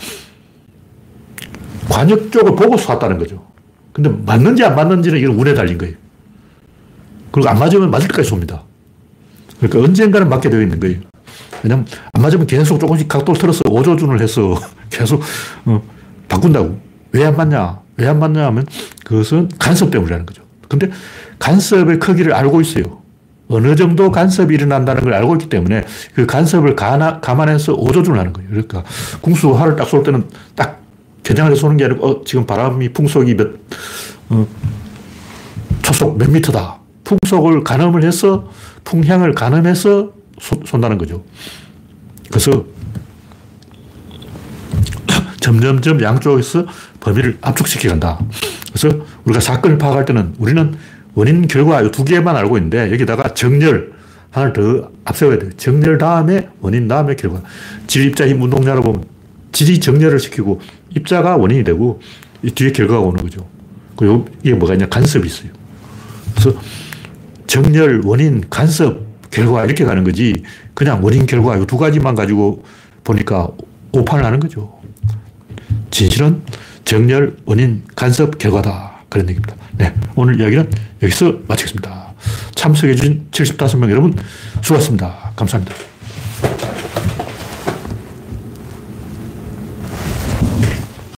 관역 1.90 2.32
쪽을 2.32 2.56
보고 2.56 2.78
쐈다는 2.78 3.18
거죠. 3.18 3.46
근데 3.92 4.08
맞는지 4.08 4.64
안 4.64 4.74
맞는지는 4.74 5.18
이건 5.20 5.36
운에 5.38 5.52
달린 5.52 5.76
거예요. 5.76 5.96
그리고 7.30 7.50
안 7.50 7.58
맞으면 7.58 7.90
맞을 7.90 8.08
때까지 8.08 8.30
쏩니다. 8.30 8.62
그러니까 9.58 9.80
언젠가는 9.80 10.28
맞게 10.30 10.48
되어 10.48 10.62
있는 10.62 10.80
거예요. 10.80 11.00
왜냐면 11.62 11.86
안 12.12 12.22
맞으면 12.22 12.46
계속 12.46 12.78
조금씩 12.78 13.08
각도를 13.08 13.40
틀어서 13.40 13.62
오조준을 13.68 14.20
해서 14.20 14.54
계속 14.90 15.22
어, 15.64 15.82
바꾼다고. 16.28 16.78
왜 17.12 17.24
안 17.24 17.36
맞냐? 17.36 17.80
왜 17.96 18.06
안 18.06 18.18
맞냐 18.18 18.46
하면 18.46 18.66
그것은 19.04 19.48
간섭 19.58 19.90
때문이라는 19.90 20.24
거죠. 20.26 20.42
근데 20.68 20.90
간섭의 21.38 21.98
크기를 21.98 22.32
알고 22.32 22.60
있어요. 22.60 22.84
어느 23.48 23.74
정도 23.74 24.12
간섭이 24.12 24.54
일어난다는 24.54 25.02
걸 25.02 25.12
알고 25.14 25.34
있기 25.34 25.48
때문에 25.48 25.84
그 26.14 26.24
간섭을 26.24 26.76
가나, 26.76 27.18
감안해서 27.20 27.74
오조준을 27.74 28.16
하는 28.18 28.32
거예요. 28.32 28.48
그러니까 28.50 28.84
궁수 29.20 29.50
활을 29.52 29.74
딱쏠 29.74 30.04
때는 30.04 30.28
딱 30.54 30.80
겨냥을 31.24 31.50
해서 31.52 31.62
쏘는 31.62 31.76
게 31.76 31.84
아니고 31.86 32.06
어, 32.06 32.22
지금 32.24 32.46
바람이 32.46 32.90
풍속이 32.92 33.34
몇, 33.36 33.48
어, 34.30 34.46
초속 35.82 36.16
몇 36.16 36.30
미터다. 36.30 36.78
풍속을 37.04 37.64
가늠을 37.64 38.04
해서 38.04 38.48
풍향을 38.84 39.34
가늠해서 39.34 40.12
쏜다는 40.40 40.98
거죠. 40.98 41.24
그래서 42.28 42.64
점점점 45.40 46.02
양쪽에서 46.02 46.66
범위를 47.00 47.38
압축시켜 47.40 47.88
간다. 47.88 48.18
그래서 48.72 49.04
우리가 49.24 49.40
사건을 49.40 49.78
파악할 49.78 50.04
때는 50.04 50.34
우리는 50.38 50.74
원인, 51.14 51.48
결과 51.48 51.90
두 51.90 52.04
개만 52.04 52.36
알고 52.36 52.56
있는데 52.58 52.90
여기다가 52.92 53.34
정렬 53.34 53.92
하나를 54.30 54.52
더 54.52 54.90
앞세워야 55.04 55.38
돼요. 55.38 55.50
정렬 55.56 55.98
다음에 55.98 56.48
원인 56.60 56.86
다음에 56.86 57.16
결과. 57.16 57.42
질, 57.86 58.06
입자, 58.06 58.28
힘, 58.28 58.40
운동자로 58.40 58.80
보면 58.82 59.04
질이 59.52 59.80
정렬을 59.80 60.20
시키고 60.20 60.60
입자가 60.94 61.36
원인이 61.36 61.64
되고 61.64 62.00
이 62.42 62.50
뒤에 62.50 62.72
결과가 62.72 63.00
오는 63.00 63.22
거죠. 63.22 63.46
그리고 63.96 64.26
이게 64.42 64.54
뭐가 64.54 64.74
있냐 64.74 64.88
간섭이 64.88 65.26
있어요. 65.26 65.50
그래서 66.34 66.58
정렬, 67.46 68.02
원인, 68.04 68.44
간섭, 68.48 69.09
결과 69.30 69.64
이렇게 69.64 69.84
가는 69.84 70.02
거지 70.04 70.42
그냥 70.74 71.02
원인, 71.04 71.26
결과 71.26 71.56
이 71.56 71.64
두 71.66 71.76
가지만 71.76 72.14
가지고 72.14 72.64
보니까 73.04 73.48
오판을 73.92 74.24
하는 74.24 74.40
거죠. 74.40 74.78
진실은 75.90 76.42
정렬, 76.84 77.36
원인, 77.44 77.82
간섭, 77.94 78.38
결과다. 78.38 78.90
그런 79.08 79.28
얘기입니다. 79.28 79.54
네. 79.76 79.92
오늘 80.14 80.40
이야기는 80.40 80.70
여기서 81.02 81.40
마치겠습니다. 81.48 82.14
참석해주신 82.54 83.28
75명 83.30 83.90
여러분 83.90 84.16
수고하셨습니다. 84.62 85.32
감사합니다. 85.36 85.89